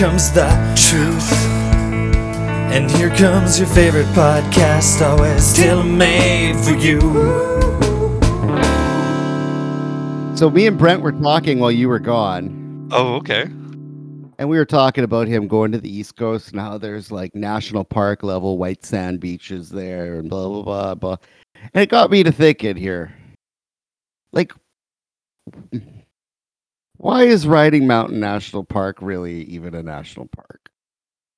here 0.00 0.08
comes 0.08 0.32
the 0.32 0.48
truth. 0.76 1.32
And 2.72 2.90
here 2.92 3.10
comes 3.10 3.58
your 3.58 3.68
favorite 3.68 4.06
podcast, 4.08 5.02
always 5.06 5.52
tailor 5.54 5.82
made 5.84 6.56
for 6.56 6.72
you. 6.74 7.00
So 10.36 10.50
me 10.50 10.66
and 10.66 10.78
Brent 10.78 11.02
were 11.02 11.12
talking 11.12 11.58
while 11.58 11.70
you 11.70 11.88
were 11.88 11.98
gone, 12.00 12.88
Oh, 12.90 13.14
okay. 13.16 13.42
and 14.38 14.48
we 14.48 14.56
were 14.56 14.64
talking 14.64 15.04
about 15.04 15.28
him 15.28 15.46
going 15.46 15.70
to 15.72 15.78
the 15.78 15.94
East 15.94 16.16
Coast 16.16 16.50
and 16.52 16.60
how 16.60 16.78
there's 16.78 17.12
like 17.12 17.34
national 17.34 17.84
park 17.84 18.22
level 18.22 18.58
white 18.58 18.84
sand 18.84 19.20
beaches 19.20 19.68
there 19.68 20.14
and 20.14 20.28
blah 20.30 20.48
blah 20.48 20.62
blah 20.62 20.94
blah. 20.94 21.16
And 21.74 21.82
it 21.82 21.90
got 21.90 22.10
me 22.10 22.22
to 22.24 22.32
thinking 22.32 22.76
here. 22.76 23.14
Like 24.32 24.52
why 27.02 27.24
is 27.24 27.48
Riding 27.48 27.88
Mountain 27.88 28.20
National 28.20 28.62
Park 28.62 28.98
really 29.00 29.42
even 29.46 29.74
a 29.74 29.82
national 29.82 30.28
park? 30.28 30.70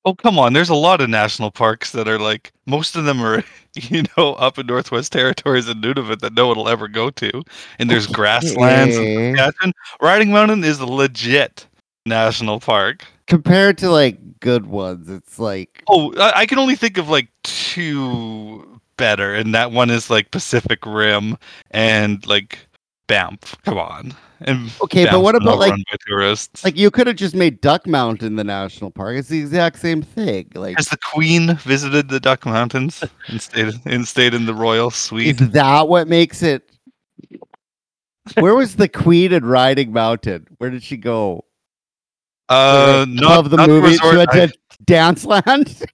Oh, 0.05 0.13
come 0.13 0.37
on. 0.37 0.53
There's 0.53 0.69
a 0.69 0.75
lot 0.75 1.01
of 1.01 1.09
national 1.09 1.49
parks 1.49 1.91
that 1.93 2.07
are 2.07 2.19
like, 2.19 2.53
most 2.67 2.95
of 2.95 3.05
them 3.05 3.19
are, 3.19 3.43
you 3.73 4.03
know, 4.15 4.33
up 4.33 4.59
in 4.59 4.67
Northwest 4.67 5.11
Territories 5.11 5.67
and 5.67 5.83
Nunavut 5.83 6.19
that 6.19 6.35
no 6.35 6.45
one 6.47 6.57
will 6.57 6.69
ever 6.69 6.87
go 6.87 7.09
to. 7.09 7.41
And 7.79 7.89
there's 7.89 8.05
grasslands. 8.05 8.95
and 8.95 9.35
Saskatchewan. 9.35 9.73
Riding 9.99 10.29
Mountain 10.29 10.63
is 10.63 10.79
a 10.79 10.85
legit 10.85 11.65
national 12.05 12.59
park. 12.59 13.03
Compared 13.25 13.79
to 13.79 13.89
like 13.89 14.39
good 14.39 14.67
ones, 14.67 15.09
it's 15.09 15.39
like 15.39 15.83
Oh, 15.87 16.13
I, 16.17 16.41
I 16.41 16.45
can 16.45 16.59
only 16.59 16.75
think 16.75 16.99
of 16.99 17.09
like 17.09 17.29
two 17.41 18.79
better. 18.97 19.33
And 19.33 19.55
that 19.55 19.71
one 19.71 19.89
is 19.89 20.11
like 20.11 20.29
Pacific 20.29 20.85
Rim 20.85 21.39
and 21.71 22.23
like 22.27 22.64
Banff. 23.07 23.55
Come 23.63 23.77
on. 23.77 24.13
And 24.41 24.71
Okay, 24.81 25.05
but 25.05 25.21
what 25.21 25.35
about, 25.35 25.59
like- 25.59 25.73
tourists? 26.07 26.63
like 26.63 26.75
you 26.75 26.91
could 26.91 27.07
have 27.07 27.15
just 27.15 27.35
made 27.35 27.61
Duck 27.61 27.87
Mountain 27.87 28.27
in 28.27 28.35
the 28.35 28.43
national 28.43 28.91
park. 28.91 29.15
It's 29.17 29.29
the 29.29 29.39
exact 29.39 29.79
same 29.79 30.01
thing. 30.01 30.51
Like 30.55 30.75
Has 30.77 30.87
the 30.87 30.97
Queen 31.13 31.55
visited 31.57 32.09
the 32.09 32.19
Duck 32.19 32.45
Mountains 32.45 33.03
and 33.27 33.41
stayed 33.41 33.73
and 33.85 34.07
stayed 34.07 34.33
in 34.33 34.45
the 34.45 34.53
royal 34.53 34.91
suite? 34.91 35.39
Is 35.39 35.49
that 35.51 35.87
what 35.87 36.07
makes 36.07 36.43
it? 36.43 36.69
Where 38.39 38.55
was 38.55 38.75
the 38.75 38.89
Queen 38.89 39.31
in 39.31 39.45
Riding 39.45 39.93
Mountain? 39.93 40.47
Where 40.57 40.69
did 40.71 40.83
she 40.83 40.97
go? 40.97 41.45
Uh, 42.49 43.05
not 43.07 43.39
of 43.45 43.49
the 43.51 43.57
not 43.57 43.69
movie. 43.69 43.95
She 43.95 44.07
resort. 44.07 44.27
went 44.35 44.51
to 44.51 44.57
Danceland. 44.83 45.85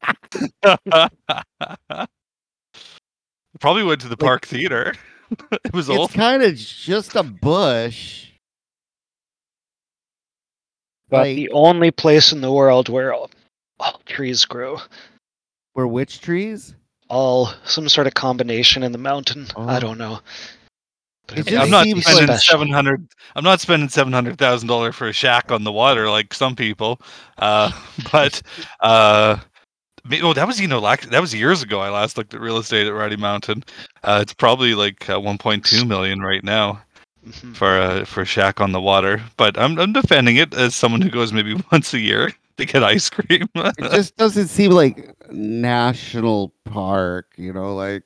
Probably 3.59 3.83
went 3.83 4.01
to 4.01 4.07
the 4.07 4.17
Park 4.17 4.45
Theater. 4.45 4.93
it 5.63 5.73
was 5.73 5.89
old. 5.89 6.09
it's 6.09 6.15
kind 6.15 6.43
of 6.43 6.55
just 6.55 7.15
a 7.15 7.23
bush. 7.23 8.27
But 11.09 11.27
Like- 11.27 11.35
the 11.35 11.49
only 11.51 11.91
place 11.91 12.31
in 12.31 12.41
the 12.41 12.51
world 12.51 12.89
where 12.89 13.13
all, 13.13 13.29
all 13.79 14.01
trees 14.05 14.45
grow, 14.45 14.79
Where 15.73 15.87
which 15.87 16.21
trees? 16.21 16.75
all 17.09 17.53
some 17.65 17.89
sort 17.89 18.07
of 18.07 18.13
combination 18.13 18.83
in 18.83 18.93
the 18.93 18.97
mountain. 18.97 19.45
Oh. 19.57 19.67
I 19.67 19.79
don't 19.81 19.97
know. 19.97 20.19
But 21.27 21.39
It 21.39 21.47
it 21.47 21.49
just 21.51 21.61
I'm 21.63 21.69
not 21.69 21.85
spending 22.03 22.37
seven 22.37 22.69
hundred. 22.69 23.05
I'm 23.35 23.43
not 23.43 23.59
spending 23.59 23.89
seven 23.89 24.13
hundred 24.13 24.37
thousand 24.37 24.69
dollars 24.69 24.95
for 24.95 25.07
a 25.09 25.13
shack 25.13 25.51
on 25.51 25.65
the 25.65 25.71
water 25.73 26.09
like 26.09 26.33
some 26.33 26.55
people. 26.55 27.01
Uh, 27.37 27.69
but 28.13 28.41
uh, 28.79 29.37
ma- 29.37 29.41
oh, 30.21 30.33
that 30.33 30.47
was 30.47 30.59
you 30.59 30.67
know 30.67 30.79
like 30.79 31.09
that 31.09 31.21
was 31.21 31.33
years 31.33 31.61
ago. 31.63 31.79
I 31.81 31.89
last 31.89 32.17
looked 32.17 32.33
at 32.33 32.41
real 32.41 32.57
estate 32.57 32.87
at 32.87 32.93
Riding 32.93 33.19
Mountain. 33.19 33.63
Uh, 34.03 34.19
it's 34.21 34.33
probably 34.33 34.73
like 34.75 35.09
uh, 35.09 35.19
1.2 35.19 35.87
million 35.87 36.19
right 36.21 36.43
now. 36.43 36.81
Mhm. 37.27 37.55
for 37.55 37.77
a 37.77 38.03
for 38.05 38.25
shack 38.25 38.59
on 38.59 38.71
the 38.71 38.81
water. 38.81 39.21
But 39.37 39.55
I'm 39.57 39.77
I'm 39.79 39.93
defending 39.93 40.37
it 40.37 40.55
as 40.55 40.73
someone 40.73 41.01
who 41.01 41.09
goes 41.11 41.31
maybe 41.31 41.53
once 41.71 41.93
a 41.93 41.99
year 41.99 42.31
to 42.57 42.65
get 42.65 42.83
ice 42.83 43.09
cream. 43.11 43.47
It 43.55 43.91
just 43.91 44.17
doesn't 44.17 44.47
seem 44.47 44.71
like 44.71 45.15
national 45.31 46.51
park. 46.65 47.27
You 47.37 47.53
know, 47.53 47.75
like 47.75 48.03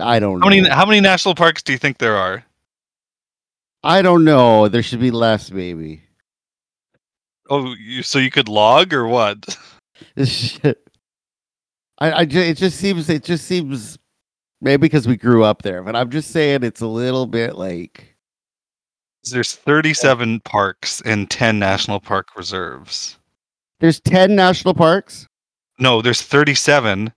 I 0.00 0.18
don't 0.18 0.40
know. 0.40 0.44
how 0.46 0.50
many 0.50 0.68
how 0.68 0.86
many 0.86 1.00
national 1.00 1.34
parks 1.36 1.62
do 1.62 1.70
you 1.72 1.78
think 1.78 1.98
there 1.98 2.16
are? 2.16 2.44
I 3.84 4.02
don't 4.02 4.24
know. 4.24 4.68
There 4.68 4.82
should 4.82 5.00
be 5.00 5.10
less, 5.10 5.50
maybe. 5.50 6.02
Oh, 7.50 7.74
you, 7.78 8.02
so 8.02 8.18
you 8.18 8.30
could 8.30 8.48
log 8.48 8.92
or 8.92 9.06
what? 9.06 9.56
Shit. 10.24 10.88
I, 11.98 12.10
I 12.10 12.22
it 12.22 12.56
just 12.56 12.78
seems 12.78 13.08
it 13.08 13.24
just 13.24 13.46
seems 13.46 13.98
maybe 14.60 14.80
because 14.82 15.06
we 15.06 15.16
grew 15.16 15.44
up 15.44 15.62
there, 15.62 15.82
but 15.82 15.94
I'm 15.96 16.10
just 16.10 16.30
saying 16.30 16.62
it's 16.62 16.80
a 16.80 16.86
little 16.86 17.26
bit 17.26 17.56
like 17.56 18.14
There's 19.30 19.54
37 19.54 20.40
parks 20.40 21.00
and 21.02 21.30
10 21.30 21.58
national 21.58 22.00
park 22.00 22.28
reserves. 22.36 23.18
there's 23.80 24.00
ten 24.00 24.34
national 24.34 24.74
parks. 24.74 25.26
No, 25.78 26.00
there's 26.02 26.22
37 26.22 27.12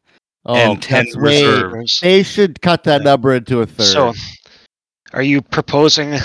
Oh, 0.48 0.56
and 0.56 0.82
10 0.82 1.06
that's 1.06 1.18
way- 1.18 1.86
They 2.02 2.22
should 2.24 2.62
cut 2.62 2.84
that 2.84 3.02
number 3.04 3.34
into 3.34 3.62
a 3.62 3.66
third. 3.66 3.86
So, 3.88 4.14
are 5.14 5.24
you 5.24 5.42
proposing? 5.42 6.18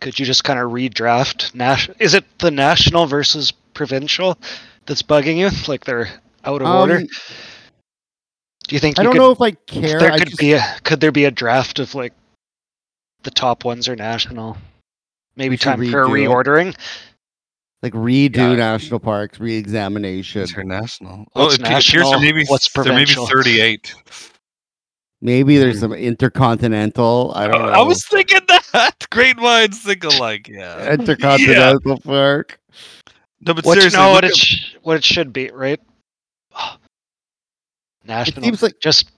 Could 0.00 0.18
you 0.18 0.24
just 0.26 0.44
kind 0.44 0.58
of 0.58 0.70
redraft? 0.70 1.54
Nas- 1.54 1.88
is 1.98 2.14
it 2.14 2.24
the 2.38 2.50
national 2.50 3.06
versus 3.06 3.50
provincial 3.74 4.38
that's 4.86 5.02
bugging 5.02 5.36
you? 5.36 5.50
Like 5.66 5.84
they're 5.84 6.08
out 6.44 6.62
of 6.62 6.68
order? 6.68 6.96
Um, 6.98 7.06
Do 8.66 8.74
you 8.76 8.78
think 8.80 8.98
I 8.98 9.02
you 9.02 9.04
don't 9.04 9.12
could, 9.14 9.18
know 9.18 9.30
if 9.32 9.40
I 9.40 9.50
care. 9.52 9.98
there 9.98 10.12
I 10.12 10.18
could 10.18 10.28
just- 10.28 10.38
be 10.40 10.52
a 10.52 10.62
could 10.84 11.00
there 11.00 11.12
be 11.12 11.24
a 11.24 11.30
draft 11.30 11.78
of 11.78 11.94
like 11.94 12.12
the 13.22 13.30
top 13.30 13.64
ones 13.64 13.88
are 13.88 13.96
national? 13.96 14.56
Maybe 15.36 15.56
should 15.56 15.64
time 15.64 15.90
for 15.90 16.02
a 16.02 16.06
it. 16.10 16.12
reordering. 16.28 16.76
like 17.82 17.92
redo 17.92 18.36
Yeah. 18.36 18.54
national 18.56 18.98
parks, 18.98 19.38
re-examination. 19.38 20.42
International. 20.42 21.24
What's 21.34 21.54
it 21.54 21.60
appears 21.62 22.10
there 22.10 22.18
maybe 22.20 22.44
What's 22.46 22.68
there 22.72 22.92
may 22.92 23.04
be 23.04 23.12
38. 23.14 23.94
Maybe 25.20 25.58
there's 25.58 25.80
some 25.80 25.92
intercontinental. 25.92 27.32
I 27.34 27.46
don't 27.48 27.62
know. 27.62 27.68
I 27.72 27.80
was 27.82 28.04
thinking 28.06 28.36
that. 28.36 28.37
Great 29.10 29.36
minds 29.36 29.78
think 29.80 30.04
alike. 30.04 30.48
Yeah. 30.48 30.92
intercontinental 30.92 31.98
park. 32.04 32.58
No, 33.40 33.54
but 33.54 33.64
What 33.64 33.74
seriously, 33.78 33.98
no, 33.98 34.06
look 34.06 34.14
what 34.14 34.24
it 34.24 34.36
sh- 34.36 34.74
what 34.82 34.96
it 34.96 35.04
should 35.04 35.32
be, 35.32 35.50
right? 35.50 35.80
national. 36.52 36.78
It 38.04 38.08
National. 38.08 38.44
seems 38.44 38.62
like 38.62 38.80
just 38.80 39.10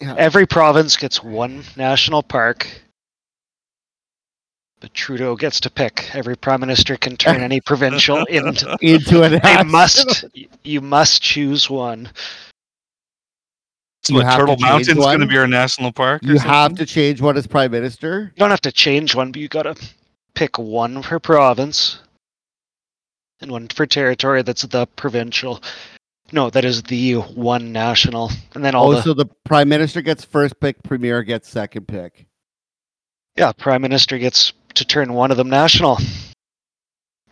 yeah. 0.00 0.14
every 0.16 0.46
province 0.46 0.96
gets 0.96 1.22
one 1.22 1.62
national 1.76 2.22
park. 2.22 2.66
But 4.80 4.94
Trudeau 4.94 5.34
gets 5.34 5.58
to 5.60 5.70
pick. 5.70 6.08
Every 6.14 6.36
prime 6.36 6.60
minister 6.60 6.96
can 6.96 7.16
turn 7.16 7.40
any 7.42 7.60
provincial 7.66 8.24
into. 8.26 8.76
into 8.80 9.22
an 9.24 9.32
They 9.32 9.38
national- 9.38 9.64
must. 9.72 10.24
You 10.62 10.80
must 10.80 11.20
choose 11.20 11.68
one. 11.68 12.08
So 14.08 14.14
You 14.14 14.20
what, 14.20 14.26
have 14.26 14.38
Turtle 14.40 14.56
change 14.56 14.70
Mountain's 14.70 14.98
going 15.04 15.20
to 15.20 15.26
be 15.26 15.36
our 15.36 15.46
national 15.46 15.92
park? 15.92 16.22
or 16.22 16.28
You 16.28 16.38
have 16.38 16.74
to 16.76 16.86
change 16.86 17.20
what 17.20 17.36
is 17.36 17.46
prime 17.46 17.70
minister. 17.72 18.32
You 18.34 18.40
don't 18.40 18.48
have 18.48 18.62
to 18.62 18.72
change 18.72 19.14
one, 19.14 19.32
but 19.32 19.40
you 19.42 19.48
gotta 19.48 19.76
pick 20.34 20.58
one 20.58 21.02
per 21.02 21.18
province, 21.18 21.98
and 23.42 23.50
one 23.50 23.68
per 23.68 23.84
territory. 23.84 24.40
That's 24.40 24.62
the 24.62 24.86
provincial. 24.96 25.62
No, 26.32 26.48
that 26.48 26.64
is 26.64 26.82
the 26.84 27.16
one 27.16 27.70
national, 27.70 28.30
and 28.54 28.64
then 28.64 28.74
all 28.74 28.88
Oh, 28.92 28.94
the 28.94 29.02
so 29.02 29.12
the 29.12 29.26
prime 29.44 29.68
minister 29.68 30.00
gets 30.00 30.24
first 30.24 30.58
pick, 30.58 30.82
premier 30.82 31.22
gets 31.22 31.50
second 31.50 31.86
pick. 31.86 32.26
yeah, 33.36 33.52
prime 33.52 33.82
minister 33.82 34.16
gets 34.16 34.54
to 34.72 34.86
turn 34.86 35.12
one 35.12 35.30
of 35.30 35.36
them 35.36 35.50
national. 35.50 35.98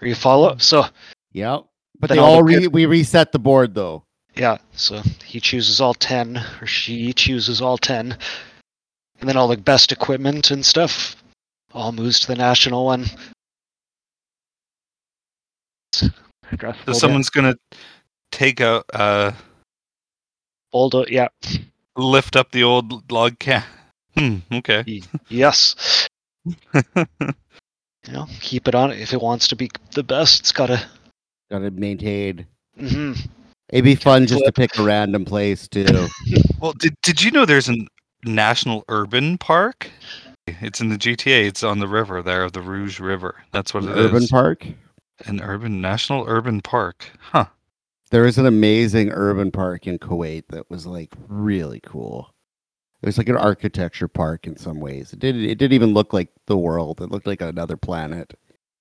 Or 0.03 0.09
you 0.09 0.15
follow? 0.15 0.53
Hmm. 0.55 0.59
So 0.59 0.85
Yep. 1.33 1.65
But 1.99 2.11
they 2.11 2.19
all 2.19 2.33
the 2.33 2.37
all 2.37 2.43
good- 2.45 2.59
re- 2.65 2.69
we 2.69 2.85
reset 2.87 3.33
the 3.33 3.39
board 3.39 3.75
though. 3.75 4.05
Yeah, 4.37 4.59
so 4.73 5.03
he 5.25 5.41
chooses 5.41 5.81
all 5.81 5.95
ten, 5.95 6.37
or 6.61 6.67
she 6.67 7.13
chooses 7.13 7.61
all 7.61 7.79
ten, 7.79 8.17
and 9.21 9.29
then 9.29 9.37
all 9.37 9.49
the 9.49 9.57
best 9.57 9.93
equipment 9.93 10.51
and 10.51 10.65
stuff 10.65 11.17
all 11.73 11.93
moves 11.93 12.21
to 12.21 12.27
the 12.29 12.37
national 12.37 12.85
one. 12.85 13.07
So 15.93 16.93
someone's 16.93 17.31
going 17.31 17.53
to 17.53 17.59
take 18.31 18.61
a 18.61 18.85
uh, 18.95 19.33
Bulldo- 20.73 21.07
yeah, 21.09 21.29
lift 21.97 22.37
up 22.37 22.53
the 22.53 22.63
old 22.63 23.11
log 23.11 23.39
can. 23.39 23.65
Hmm. 24.17 24.37
Okay. 24.53 25.03
yes. 25.29 26.09
You 28.07 28.13
know, 28.13 28.27
keep 28.41 28.69
it 28.69 28.77
on. 28.77 28.93
If 28.93 29.13
it 29.13 29.21
wants 29.21 29.49
to 29.49 29.57
be 29.57 29.69
the 29.95 30.05
best, 30.05 30.39
it's 30.39 30.53
gotta. 30.53 30.81
Gotta 31.51 31.73
maintain. 31.73 32.47
hmm 32.79 33.15
It'd 33.71 33.85
be 33.85 33.95
fun 33.95 34.27
just 34.27 34.45
to 34.45 34.53
pick 34.53 34.79
a 34.79 34.83
random 34.83 35.25
place 35.25 35.69
too. 35.69 36.09
Well, 36.59 36.73
did 36.73 36.95
did 37.03 37.23
you 37.23 37.31
know 37.31 37.45
there's 37.45 37.69
a 37.69 37.77
national 38.25 38.85
urban 38.89 39.37
park? 39.37 39.91
It's 40.47 40.81
in 40.81 40.89
the 40.89 40.97
GTA. 40.97 41.47
It's 41.47 41.63
on 41.63 41.81
the 41.81 41.87
river 41.89 42.23
there, 42.23 42.49
the 42.49 42.63
Rouge 42.63 42.99
River. 42.99 43.35
That's 43.53 43.75
what 43.75 43.85
it 43.85 43.91
is. 43.91 44.07
urban 44.07 44.27
park. 44.29 44.67
An 45.27 45.43
urban 45.43 45.83
national 45.83 46.25
urban 46.27 46.63
park. 46.63 47.11
Huh. 47.21 47.47
There 48.11 48.25
is 48.25 48.39
an 48.39 48.47
amazing 48.47 49.11
urban 49.11 49.51
park 49.51 49.87
in 49.87 49.99
Kuwait 49.99 50.45
that 50.49 50.71
was 50.71 50.87
like 50.87 51.13
really 51.29 51.81
cool. 51.81 52.33
It 53.03 53.07
was 53.07 53.19
like 53.19 53.29
an 53.29 53.37
architecture 53.37 54.09
park 54.09 54.47
in 54.47 54.57
some 54.57 54.81
ways. 54.81 55.13
It 55.13 55.19
did. 55.19 55.37
It 55.37 55.57
didn't 55.57 55.75
even 55.75 55.93
look 55.93 56.15
like 56.15 56.31
the 56.47 56.57
world. 56.57 57.03
It 57.03 57.11
looked 57.11 57.27
like 57.27 57.43
another 57.43 57.77
planet. 57.77 58.33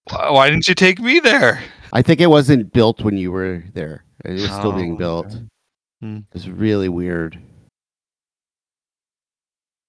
Why 0.10 0.50
didn't 0.50 0.70
you 0.70 0.76
take 0.76 1.00
me 1.00 1.20
there? 1.20 1.62
I 1.92 2.02
think 2.02 2.22
it 2.22 2.30
wasn't 2.30 2.72
built 2.72 3.02
when 3.02 3.18
you 3.18 3.32
were 3.34 3.64
there. 3.74 4.05
It 4.24 4.34
was 4.34 4.44
still 4.46 4.72
Oh, 4.72 4.76
being 4.78 4.98
built. 4.98 5.28
okay. 5.28 5.44
Hmm. 6.02 6.20
It's 6.34 6.48
really 6.48 6.90
weird. 6.90 7.40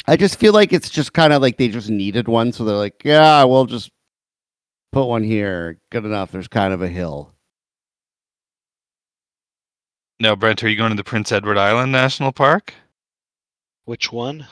I 0.06 0.16
just 0.16 0.38
feel 0.38 0.52
like 0.52 0.72
it's 0.72 0.88
just 0.90 1.12
kind 1.12 1.32
of 1.32 1.42
like 1.42 1.56
they 1.56 1.68
just 1.68 1.90
needed 1.90 2.28
one, 2.28 2.52
so 2.52 2.64
they're 2.64 2.76
like, 2.76 3.02
yeah, 3.04 3.42
we'll 3.44 3.66
just 3.66 3.90
put 4.92 5.06
one 5.06 5.24
here. 5.24 5.78
Good 5.90 6.04
enough. 6.04 6.30
There's 6.30 6.48
kind 6.48 6.72
of 6.72 6.80
a 6.82 6.88
hill. 6.88 7.32
Now, 10.20 10.34
Brent, 10.36 10.62
are 10.64 10.68
you 10.68 10.76
going 10.76 10.90
to 10.90 10.96
the 10.96 11.04
Prince 11.04 11.30
Edward 11.32 11.58
Island 11.58 11.92
National 11.92 12.32
Park? 12.32 12.72
Which 13.84 14.10
one? 14.12 14.46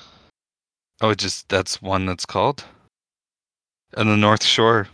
Oh, 1.01 1.11
it 1.11 1.19
just 1.19 1.49
that's 1.49 1.81
one 1.81 2.05
that's 2.07 2.27
called. 2.27 2.65
On 3.97 4.07
the 4.09 4.17
North 4.17 4.45
Shore. 4.45 4.89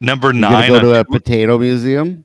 Number 0.00 0.32
nine. 0.32 0.64
You 0.64 0.68
gonna 0.78 0.82
go 0.82 0.92
to 0.92 1.00
a 1.00 1.04
potato 1.04 1.58
museum? 1.58 2.23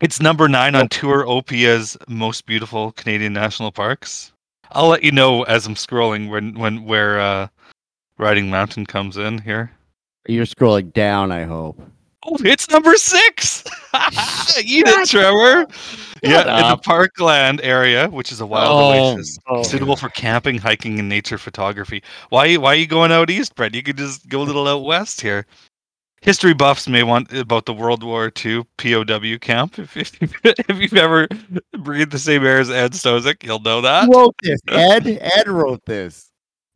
It's 0.00 0.20
number 0.20 0.48
nine 0.48 0.74
on 0.74 0.88
Touropia's 0.88 1.96
most 2.08 2.46
beautiful 2.46 2.92
Canadian 2.92 3.32
national 3.32 3.72
parks. 3.72 4.32
I'll 4.72 4.88
let 4.88 5.04
you 5.04 5.12
know 5.12 5.44
as 5.44 5.66
I'm 5.66 5.74
scrolling 5.74 6.28
when 6.28 6.54
when 6.58 6.84
where 6.84 7.20
uh, 7.20 7.48
Riding 8.18 8.50
Mountain 8.50 8.86
comes 8.86 9.16
in 9.16 9.38
here. 9.38 9.70
You're 10.26 10.46
scrolling 10.46 10.92
down. 10.92 11.30
I 11.30 11.44
hope. 11.44 11.80
Oh, 12.26 12.36
it's 12.40 12.68
number 12.70 12.94
six. 12.96 13.62
Eat 14.64 14.86
it, 14.88 15.08
Trevor. 15.08 15.66
yeah, 16.22 16.62
in 16.62 16.70
the 16.70 16.78
parkland 16.78 17.60
area, 17.62 18.08
which 18.08 18.32
is 18.32 18.40
a 18.40 18.46
wild 18.46 18.70
Oh, 18.72 19.12
oasis, 19.12 19.38
oh. 19.46 19.62
suitable 19.62 19.94
for 19.96 20.08
camping, 20.08 20.56
hiking, 20.56 20.98
and 20.98 21.08
nature 21.08 21.36
photography. 21.36 22.02
Why? 22.30 22.56
Why 22.56 22.72
are 22.72 22.76
you 22.76 22.86
going 22.86 23.12
out 23.12 23.28
east, 23.30 23.54
Brett? 23.54 23.74
You 23.74 23.82
could 23.82 23.98
just 23.98 24.26
go 24.28 24.40
a 24.42 24.44
little 24.44 24.66
out 24.66 24.84
west 24.84 25.20
here. 25.20 25.46
History 26.24 26.54
buffs 26.54 26.88
may 26.88 27.02
want 27.02 27.30
about 27.34 27.66
the 27.66 27.74
World 27.74 28.02
War 28.02 28.32
II 28.44 28.64
POW 28.78 29.36
camp. 29.42 29.78
If, 29.78 29.94
if, 29.94 30.18
if 30.42 30.78
you've 30.78 30.96
ever 30.96 31.28
breathed 31.78 32.12
the 32.12 32.18
same 32.18 32.46
air 32.46 32.60
as 32.60 32.70
Ed 32.70 32.92
Stozick, 32.92 33.44
you'll 33.44 33.60
know 33.60 33.82
that. 33.82 34.06
Who 34.06 34.18
wrote 34.18 34.34
this? 34.42 34.58
Ed. 34.68 35.06
Ed 35.06 35.48
wrote 35.48 35.84
this. 35.84 36.30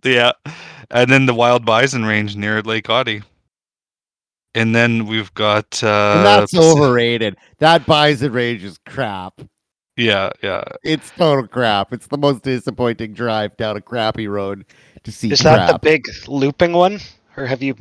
Yeah, 0.05 0.33
and 0.91 1.11
then 1.11 1.25
the 1.25 1.33
wild 1.33 1.65
bison 1.65 2.05
range 2.05 2.37
near 2.37 2.61
Lake 2.61 2.91
Audy. 2.91 3.23
And 4.55 4.75
then 4.75 5.07
we've 5.07 5.33
got 5.33 5.83
uh, 5.83 6.15
And 6.17 6.27
that's 6.27 6.55
overrated. 6.55 7.39
That 7.59 7.87
bison 7.87 8.33
range 8.33 8.65
is 8.65 8.79
crap. 8.87 9.41
Yeah, 9.97 10.31
yeah. 10.43 10.63
It's 10.85 11.11
total 11.11 11.49
crap. 11.49 11.95
It's 11.95 12.07
the 12.07 12.19
most 12.19 12.43
disappointing 12.43 13.15
drive 13.15 13.57
down 13.57 13.79
a 13.79 13.81
crappy 13.81 14.29
road 14.29 14.67
to 15.05 15.11
see 15.11 15.33
Is 15.33 15.41
that 15.41 15.73
the 15.73 15.79
big 15.79 16.07
looping 16.27 16.73
one, 16.73 17.01
or 17.39 17.47
have 17.47 17.63
you? 17.63 17.75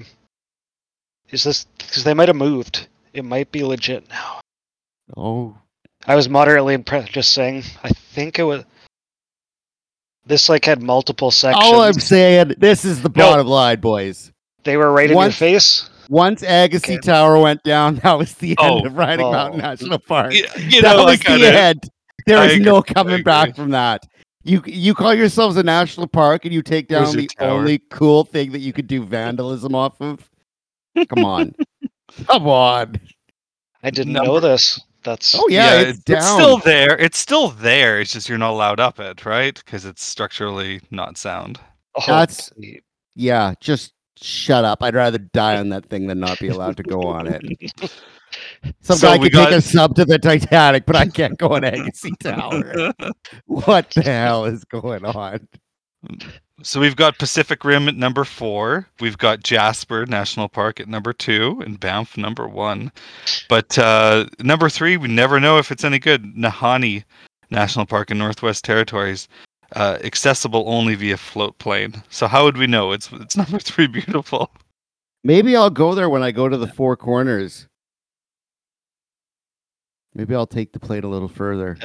Is 1.32 1.44
this 1.44 1.66
because 1.78 2.04
they 2.04 2.14
might 2.14 2.30
have 2.30 2.38
moved? 2.38 2.88
It 3.14 3.26
might 3.26 3.52
be 3.52 3.64
legit 3.64 4.08
now. 4.10 4.40
oh, 5.16 5.58
I 6.06 6.16
was 6.16 6.30
moderately 6.30 6.74
impressed. 6.74 7.12
Just 7.12 7.34
saying, 7.34 7.64
I 7.84 7.90
think 7.90 8.40
it 8.40 8.44
was. 8.44 8.64
This 10.26 10.50
like 10.50 10.66
had 10.66 10.82
multiple 10.82 11.32
sections. 11.32 11.64
all 11.66 11.82
I'm 11.82 11.94
saying, 11.94 12.56
this 12.58 12.84
is 12.84 13.02
the 13.02 13.10
No. 13.10 13.30
bottom 13.32 13.48
line, 13.48 13.80
boys. 13.80 14.32
they 14.64 14.76
were 14.78 14.92
right 14.92 15.10
in 15.10 15.18
your 15.18 15.32
face. 15.32 15.90
Once 16.10 16.42
Agassiz 16.42 16.84
Okay. 16.84 16.98
Tower 17.00 17.40
went 17.40 17.64
down, 17.64 17.96
that 18.04 18.18
was 18.18 18.34
the 18.36 18.50
end 18.50 18.58
Oh. 18.60 18.86
of 18.86 18.96
Riding 18.96 19.26
Oh. 19.26 19.32
Mountain 19.32 19.60
National 19.62 20.00
Park. 20.00 20.34
You, 20.34 20.46
you 20.58 20.82
that 20.82 20.96
know, 20.98 21.04
I 21.04 21.12
was 21.12 21.20
kind 21.22 21.42
the 21.42 21.48
of. 21.50 21.56
end. 21.56 21.90
There 22.26 22.38
I 22.40 22.46
is 22.48 22.60
no 22.60 22.82
coming 22.82 23.24
back 23.24 23.56
from 23.56 23.70
that. 23.72 24.04
You 24.44 24.62
you 24.66 24.94
call 24.94 25.14
yourselves 25.14 25.56
a 25.58 25.64
national 25.64 26.08
park 26.08 26.44
and 26.46 26.54
you 26.54 26.62
take 26.62 26.88
down 26.90 27.04
Wizard 27.04 27.22
the 27.22 27.28
Tower. 27.28 27.50
only 27.52 27.80
cool 27.90 28.24
thing 28.26 28.52
that 28.52 28.60
you 28.60 28.72
could 28.74 28.88
do 28.88 29.04
vandalism 29.06 29.76
off 29.76 30.00
of. 30.02 30.30
Come 31.06 31.26
on, 31.26 31.54
come 32.28 32.48
on. 32.48 33.00
I 33.84 33.90
didn't 33.90 34.14
Number- 34.14 34.28
know 34.32 34.40
this. 34.40 34.80
That's 35.04 35.36
Oh 35.40 35.48
yeah, 35.50 35.80
it's, 35.82 36.00
down. 36.00 36.22
still 36.22 36.58
there. 36.58 36.98
It's 36.98 37.18
still 37.18 37.50
there. 37.50 38.02
It's 38.02 38.12
just 38.12 38.28
you're 38.28 38.38
not 38.38 38.52
allowed 38.52 38.80
up 38.82 39.00
it, 39.00 39.26
right? 39.26 39.56
Because 39.56 39.86
it's 39.86 40.04
structurally 40.04 40.82
not 40.92 41.18
sound. 41.18 41.60
oh, 41.96 42.04
that's- 42.06 42.52
the- 42.58 42.82
yeah, 43.16 43.54
just 43.62 43.94
shut 44.22 44.66
up. 44.66 44.84
I'd 44.84 44.96
rather 44.96 45.18
die 45.20 45.58
on 45.58 45.70
that 45.70 45.86
thing 45.86 46.08
than 46.08 46.20
not 46.20 46.40
be 46.40 46.50
allowed 46.50 46.76
to 46.78 46.84
go 46.84 47.02
on 47.04 47.28
it. 47.28 47.42
Some 48.82 48.98
So 48.98 49.08
guy 49.08 49.18
we 49.18 49.30
can 49.30 49.46
take 49.46 49.54
a 49.56 49.62
sub 49.62 49.96
to 49.96 50.04
the 50.06 50.20
Titanic, 50.20 50.86
but 50.86 50.96
I 50.98 51.08
can't 51.08 51.38
go 51.38 51.56
on 51.56 51.64
Agassiz 51.64 52.12
Tower. 52.20 52.92
what 53.46 53.90
the 53.92 54.02
hell 54.04 54.44
is 54.46 54.66
going 54.66 55.06
on? 55.06 55.48
So 56.64 56.80
we've 56.80 56.96
got 56.96 57.20
Pacific 57.20 57.64
Rim 57.64 57.88
at 57.88 57.96
number 57.96 58.24
four. 58.24 58.88
We've 59.00 59.18
got 59.18 59.44
Jasper 59.44 60.06
National 60.08 60.50
Park 60.50 60.80
at 60.80 60.88
number 60.88 61.14
two, 61.14 61.62
and 61.64 61.80
Banff 61.80 62.18
number 62.18 62.48
one. 62.48 62.92
But 63.48 63.78
uh, 63.78 64.26
number 64.40 64.68
three, 64.68 64.98
we 64.98 65.08
never 65.08 65.40
know 65.40 65.60
if 65.60 65.72
it's 65.72 65.84
any 65.84 66.00
good. 66.00 66.24
Nahanni 66.36 67.04
National 67.52 67.86
Park 67.86 68.10
in 68.10 68.18
Northwest 68.18 68.66
Territories, 68.66 69.28
uh, 69.76 70.00
accessible 70.04 70.64
only 70.68 70.96
via 70.96 71.16
float 71.18 71.58
plane. 71.60 72.02
So 72.10 72.28
how 72.28 72.44
would 72.46 72.58
we 72.58 72.66
know? 72.66 72.92
It's 72.92 73.12
it's 73.12 73.38
number 73.38 73.60
three. 73.60 73.86
Beautiful. 73.88 74.52
Maybe 75.24 75.56
I'll 75.56 75.70
go 75.70 75.94
there 75.94 76.10
when 76.10 76.24
I 76.24 76.32
go 76.32 76.50
to 76.50 76.58
the 76.58 76.68
Four 76.68 76.98
Corners. 76.98 77.68
Maybe 80.16 80.34
I'll 80.34 80.48
take 80.48 80.72
the 80.74 80.80
plate 80.80 81.04
a 81.04 81.08
little 81.08 81.28
further. 81.28 81.78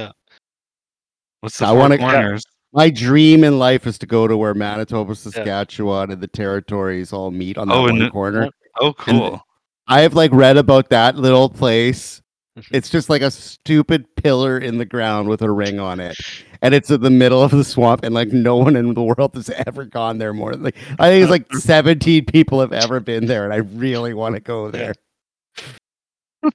What's 1.41 1.59
the 1.59 1.67
I 1.67 1.69
four 1.71 1.79
wanna- 1.79 1.99
corners? 1.99 2.43
My 2.73 2.89
dream 2.91 3.45
in 3.45 3.59
life 3.59 3.87
is 3.87 3.99
to 3.99 4.07
go 4.07 4.27
to 4.27 4.37
where 4.37 4.55
Manitoba, 4.55 5.15
Saskatchewan, 5.15 6.11
and 6.11 6.21
the 6.23 6.27
territories 6.29 7.13
all 7.13 7.31
meet 7.31 7.59
on 7.59 7.69
that 7.69 7.75
Oh, 7.75 7.83
one 7.83 7.91
and 7.91 8.01
the- 8.03 8.11
corner. 8.11 8.49
Oh, 8.81 8.95
cool. 8.95 9.45
I 9.89 10.01
have 10.01 10.15
like 10.15 10.33
read 10.33 10.57
about 10.57 10.89
that 10.91 11.17
little 11.17 11.51
place. 11.51 12.23
Mhm. 12.59 12.65
It's 12.73 12.89
just 12.91 13.11
like 13.11 13.21
a 13.23 13.31
stupid 13.31 14.07
pillar 14.17 14.57
in 14.59 14.79
the 14.79 14.85
ground 14.85 15.29
with 15.29 15.43
a 15.43 15.51
ring 15.51 15.81
on 15.81 16.01
it. 16.01 16.17
And 16.63 16.75
it's 16.75 16.91
in 16.91 17.01
the 17.03 17.11
middle 17.11 17.43
of 17.43 17.51
the 17.51 17.65
swamp, 17.65 18.05
and 18.05 18.15
like 18.15 18.29
no 18.33 18.57
one 18.57 18.77
in 18.77 18.95
the 18.95 19.03
world 19.03 19.33
has 19.35 19.51
ever 19.51 19.85
gone 19.85 20.19
there 20.19 20.33
more. 20.33 20.53
Like 20.55 20.77
I 20.99 21.09
think 21.11 21.23
it's 21.23 21.31
like 21.31 21.53
17 21.57 22.25
people 22.27 22.61
have 22.61 22.73
ever 22.73 23.01
been 23.01 23.27
there, 23.27 23.45
and 23.45 23.53
I 23.53 23.57
really 23.59 24.15
want 24.15 24.35
to 24.37 24.41
go 24.41 24.71
there. 24.71 24.95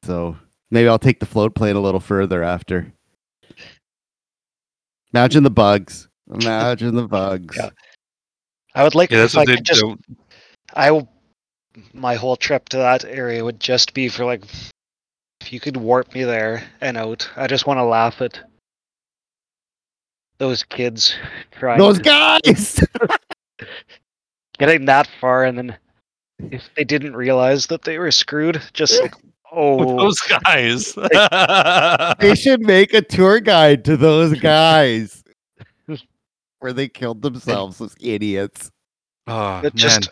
So 0.04 0.38
maybe 0.72 0.88
I'll 0.88 0.98
take 1.00 1.20
the 1.20 1.26
float 1.26 1.54
plane 1.56 1.76
a 1.76 1.80
little 1.82 2.00
further 2.00 2.42
after. 2.44 2.92
Imagine 5.14 5.44
the 5.44 5.50
bugs. 5.50 6.08
Imagine 6.32 6.96
the 6.96 7.08
bugs. 7.08 7.56
Yeah. 7.58 7.70
I 8.76 8.84
would 8.84 8.96
like 8.96 9.12
Yeah, 9.12 9.24
if 9.24 9.36
I 9.36 9.40
what 9.40 9.48
they 9.48 9.56
could 9.56 9.66
just. 9.66 9.82
don't. 9.82 10.02
I 10.74 10.88
w- 10.88 11.08
my 11.94 12.16
whole 12.16 12.36
trip 12.36 12.70
to 12.70 12.78
that 12.78 13.06
area 13.06 13.44
would 13.44 13.60
just 13.60 13.94
be 13.94 14.08
for 14.10 14.26
like 14.26 14.44
if 15.42 15.54
you 15.54 15.60
could 15.60 15.78
warp 15.78 16.14
me 16.14 16.24
there 16.24 16.64
and 16.82 16.98
out. 16.98 17.30
I 17.36 17.48
just 17.48 17.66
want 17.68 17.78
to 17.80 17.84
laugh 17.84 18.22
at 18.22 18.40
those 20.38 20.64
kids 20.64 21.16
trying 21.52 21.80
Those 21.80 22.00
guys. 22.00 22.84
getting 24.60 24.86
that 24.86 25.08
far 25.22 25.46
and 25.46 25.58
then 25.58 25.78
if 26.52 26.70
they 26.76 26.84
didn't 26.84 27.16
realize 27.16 27.66
that 27.68 27.84
they 27.84 27.98
were 27.98 28.12
screwed, 28.12 28.62
just 28.74 29.02
like 29.02 29.14
oh 29.52 29.98
Those 29.98 30.20
guys. 30.20 30.94
they 32.20 32.36
should 32.36 32.62
make 32.62 32.94
a 32.94 33.02
tour 33.02 33.40
guide 33.40 33.86
to 33.86 33.98
those 33.98 34.40
guys 34.40 35.24
where 36.60 36.74
they 36.74 36.88
killed 36.88 37.22
themselves, 37.22 37.78
those 37.78 37.96
idiots. 38.00 38.70
oh, 39.28 39.62
But 39.62 39.74
man. 39.74 39.76
just 39.76 40.10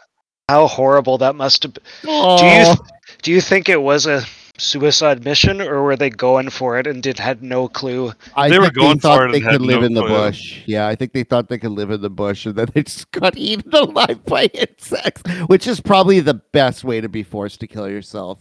how 0.50 0.68
horrible 0.68 1.18
that 1.20 1.36
must 1.36 1.64
have 1.64 1.74
been. 1.74 1.84
Oh, 2.08 2.76
Do 3.22 3.32
you 3.32 3.42
think 3.42 3.70
it 3.70 3.82
was 3.82 4.06
a 4.06 4.24
suicide 4.58 5.26
mission 5.26 5.60
or 5.62 5.84
were 5.84 5.98
they 5.98 6.10
going 6.10 6.50
for 6.50 6.80
it 6.80 6.88
and 6.88 7.04
did 7.04 7.20
had 7.20 7.44
no 7.44 7.68
clue? 7.68 8.14
I 8.36 8.50
They 8.50 8.60
were 8.60 8.70
think 8.72 8.76
going 8.76 9.00
thought 9.00 9.18
for 9.18 9.28
it 9.28 9.32
they 9.32 9.40
and 9.40 9.44
had 9.44 9.52
could 9.52 9.62
live 9.62 9.82
no 9.82 9.84
in 9.84 9.94
the 9.94 10.04
clue. 10.04 10.30
bush. 10.30 10.62
Yeah, 10.66 10.88
I 10.88 10.96
think 10.96 11.14
they 11.14 11.24
thought 11.24 11.50
they 11.50 11.58
could 11.58 11.72
live 11.72 11.92
in 11.92 12.02
the 12.02 12.10
bush, 12.10 12.46
and 12.46 12.56
then 12.56 12.68
they 12.74 12.84
just 12.84 13.10
got 13.12 13.38
eaten 13.38 13.74
alive 13.74 14.24
by 14.26 14.46
insects, 14.54 15.24
which 15.48 15.68
is 15.68 15.82
probably 15.82 16.20
the 16.20 16.36
best 16.36 16.84
way 16.84 17.02
to 17.02 17.10
be 17.10 17.24
forced 17.24 17.60
to 17.62 17.68
kill 17.68 17.90
yourself. 17.90 18.40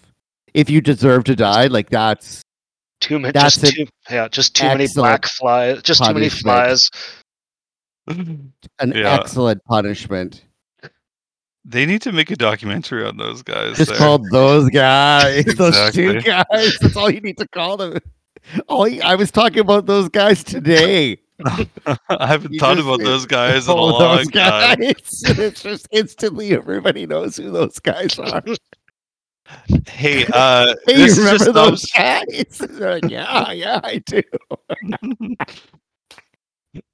If 0.52 0.70
you 0.70 0.80
deserve 0.80 1.24
to 1.24 1.34
die, 1.36 1.66
like 1.66 1.90
that's 1.90 2.42
Too 3.00 3.18
many 3.18 3.32
That's 3.32 3.56
just 3.58 3.74
too 3.74 3.86
yeah, 4.10 4.28
just 4.28 4.54
too 4.54 4.66
many 4.66 4.86
black 4.94 5.26
flies 5.26 5.82
just 5.82 6.04
too 6.04 6.14
many 6.14 6.28
punishment. 6.28 6.42
flies. 6.42 6.90
An 8.06 8.52
Yeah. 8.94 9.14
excellent 9.20 9.64
punishment. 9.64 10.44
They 11.64 11.86
need 11.86 12.02
to 12.02 12.12
make 12.12 12.30
a 12.30 12.36
documentary 12.36 13.06
on 13.06 13.16
those 13.16 13.42
guys. 13.42 13.78
Just 13.78 13.90
there. 13.90 13.98
called 13.98 14.28
those 14.30 14.68
guys, 14.68 15.44
those 15.56 15.92
two 15.94 16.20
guys. 16.20 16.76
That's 16.80 16.94
all 16.96 17.10
you 17.10 17.20
need 17.22 17.38
to 17.38 17.48
call 17.48 17.78
them. 17.78 17.96
Oh, 18.68 18.84
I 19.00 19.14
was 19.14 19.30
talking 19.30 19.60
about 19.60 19.86
those 19.86 20.10
guys 20.10 20.44
today. 20.44 21.18
I 21.46 22.26
haven't 22.26 22.52
You 22.52 22.60
thought 22.60 22.78
about 22.78 23.00
those 23.00 23.24
guys 23.24 23.66
in 23.66 23.72
a 23.72 23.76
Oh, 23.76 23.86
long 23.86 24.16
those 24.18 24.28
time. 24.28 24.78
guys. 24.78 25.22
it's 25.38 25.62
just 25.62 25.88
instantly 25.90 26.52
everybody 26.52 27.06
knows 27.06 27.36
who 27.38 27.50
those 27.50 27.78
guys 27.78 28.18
are. 28.18 28.42
Hey, 29.88 30.26
uh, 30.32 30.74
Hey, 30.86 31.06
you 31.06 31.14
remember 31.14 31.50
those 31.52 31.84
guys? 31.86 32.60
Like, 32.70 33.04
yeah, 33.08 33.52
yeah, 33.52 33.80
I 33.82 34.02
do. 34.04 34.22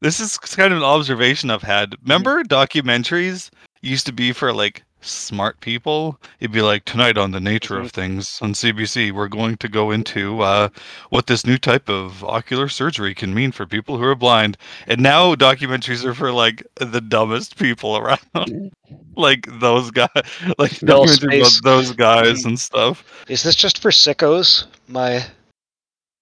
This 0.00 0.20
is 0.20 0.38
kind 0.38 0.72
of 0.72 0.78
an 0.78 0.84
observation 0.84 1.50
I've 1.50 1.62
had. 1.62 1.90
Mm-hmm. 1.90 2.02
Remember 2.04 2.44
documentaries 2.44 3.50
used 3.82 4.06
to 4.06 4.12
be 4.12 4.32
for 4.32 4.52
like 4.52 4.82
smart 5.00 5.60
people? 5.60 6.20
It'd 6.40 6.52
be 6.52 6.62
like 6.62 6.84
tonight 6.84 7.16
on 7.16 7.30
the 7.30 7.40
nature 7.40 7.78
of 7.78 7.86
mm-hmm. 7.86 8.00
things 8.00 8.38
on 8.42 8.52
CBC, 8.52 9.12
we're 9.12 9.28
going 9.28 9.56
to 9.56 9.68
go 9.68 9.90
into 9.90 10.40
uh, 10.40 10.68
what 11.10 11.26
this 11.26 11.46
new 11.46 11.58
type 11.58 11.88
of 11.88 12.22
ocular 12.24 12.68
surgery 12.68 13.14
can 13.14 13.34
mean 13.34 13.52
for 13.52 13.66
people 13.66 13.96
who 13.96 14.04
are 14.04 14.14
blind. 14.14 14.56
And 14.86 15.00
now 15.00 15.34
documentaries 15.34 16.04
are 16.04 16.14
for 16.14 16.32
like 16.32 16.66
the 16.76 17.00
dumbest 17.00 17.56
people 17.56 17.96
around. 17.96 18.20
Mm. 18.34 18.70
like 19.16 19.46
those 19.60 19.90
guys 19.90 20.08
like 20.58 20.72
documentaries 20.72 21.60
about 21.60 21.64
those 21.64 21.92
guys 21.92 22.42
mm. 22.42 22.46
and 22.46 22.60
stuff. 22.60 23.24
Is 23.28 23.42
this 23.42 23.54
just 23.54 23.78
for 23.78 23.90
sickos? 23.90 24.66
My 24.88 25.24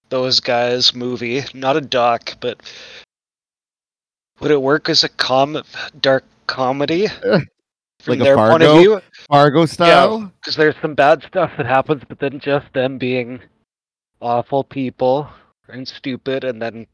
those 0.09 0.39
guys 0.39 0.93
movie, 0.95 1.43
not 1.53 1.77
a 1.77 1.81
doc, 1.81 2.35
but 2.39 2.61
would 4.39 4.51
it 4.51 4.61
work 4.61 4.89
as 4.89 5.03
a 5.03 5.09
com 5.09 5.61
dark 5.99 6.23
comedy 6.47 7.07
from 7.21 7.47
Like 8.07 8.19
a 8.19 8.23
their 8.23 8.35
point 8.35 8.63
of 8.63 8.77
view? 8.79 9.01
Fargo 9.29 9.65
style. 9.65 10.31
Because 10.41 10.55
there's 10.55 10.75
some 10.81 10.95
bad 10.95 11.23
stuff 11.23 11.51
that 11.57 11.65
happens, 11.65 12.03
but 12.07 12.19
then 12.19 12.39
just 12.39 12.71
them 12.73 12.97
being 12.97 13.41
awful 14.21 14.63
people 14.63 15.29
and 15.67 15.87
stupid, 15.87 16.43
and 16.43 16.61
then 16.61 16.87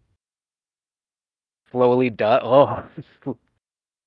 slowly 1.72 2.10
die. 2.10 2.40
Oh, 2.44 2.84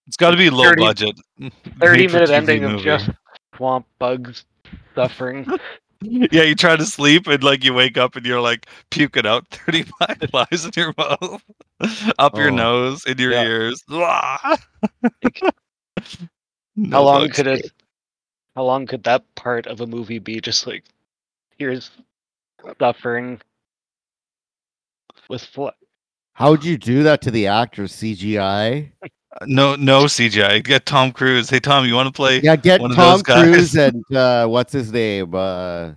It's 0.07 0.16
got 0.16 0.30
to 0.30 0.37
be 0.37 0.50
low 0.50 0.64
30 0.64 0.83
budget. 0.83 1.21
30 1.38 1.50
made 1.80 2.11
for 2.11 2.18
minute 2.18 2.30
TV 2.30 2.33
ending 2.33 2.64
of 2.64 2.80
just 2.80 3.11
swamp 3.57 3.87
bugs 3.99 4.45
suffering. 4.95 5.47
Yeah, 6.00 6.44
you 6.44 6.54
try 6.54 6.76
to 6.76 6.84
sleep 6.86 7.26
and 7.26 7.42
like 7.42 7.64
you 7.64 7.74
wake 7.74 7.98
up 7.98 8.14
and 8.14 8.24
you're 8.24 8.40
like 8.40 8.66
puking 8.90 9.26
out 9.26 9.48
35 9.50 10.16
flies 10.30 10.64
in 10.64 10.70
your 10.76 10.94
mouth, 10.96 11.42
up 12.18 12.36
your 12.36 12.50
Oh. 12.50 12.54
nose, 12.54 13.04
in 13.06 13.18
your 13.18 13.32
Yeah. 13.32 13.42
ears. 13.44 13.82
How 13.88 14.56
How 16.90 17.02
long 17.02 17.28
could 17.30 17.46
it? 17.48 17.72
How 18.54 18.62
long 18.64 18.86
could 18.86 19.02
that 19.04 19.24
part 19.34 19.66
of 19.66 19.80
a 19.80 19.86
movie 19.86 20.18
be? 20.20 20.40
Just 20.40 20.66
like 20.66 20.84
Here's 21.58 21.90
suffering 22.78 23.40
with 25.28 25.42
fl- 25.42 25.68
How'd 26.34 26.64
you 26.64 26.78
do 26.78 27.02
that 27.02 27.20
to 27.22 27.32
the 27.32 27.48
actors? 27.48 27.92
CGI? 27.92 28.92
No, 29.47 29.76
no 29.76 30.04
CGI. 30.04 30.64
Get 30.64 30.87
Tom 30.87 31.12
Cruise. 31.12 31.49
Hey 31.50 31.61
Tom, 31.61 31.87
you 31.87 31.95
want 31.95 32.07
to 32.09 32.12
play? 32.12 32.40
Yeah, 32.40 32.57
get 32.57 32.80
one 32.80 32.90
of 32.90 32.97
Tom 32.97 33.12
those 33.12 33.23
guys. 33.23 33.42
Cruise 33.45 33.76
and 33.76 34.16
uh, 34.16 34.47
what's 34.47 34.73
his 34.73 34.92
name? 34.92 35.35
Uh, 35.35 35.92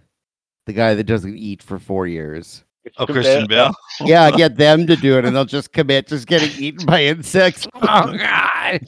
the 0.66 0.74
guy 0.74 0.94
that 0.94 1.06
doesn't 1.06 1.38
eat 1.38 1.64
for 1.64 1.80
four 1.80 2.08
years. 2.08 2.64
Oh, 2.98 3.06
Christian 3.06 3.48
Bale. 3.48 3.74
Yeah, 4.02 4.32
get 4.32 4.58
them 4.58 4.88
to 4.88 4.96
do 4.96 5.18
it, 5.18 5.26
and 5.26 5.36
they'll 5.36 5.46
just 5.46 5.72
commit 5.72 6.08
just 6.08 6.28
getting 6.28 6.50
eaten 6.62 6.86
by 6.86 7.04
insects. 7.04 7.68
Oh 7.76 8.18
God! 8.18 8.82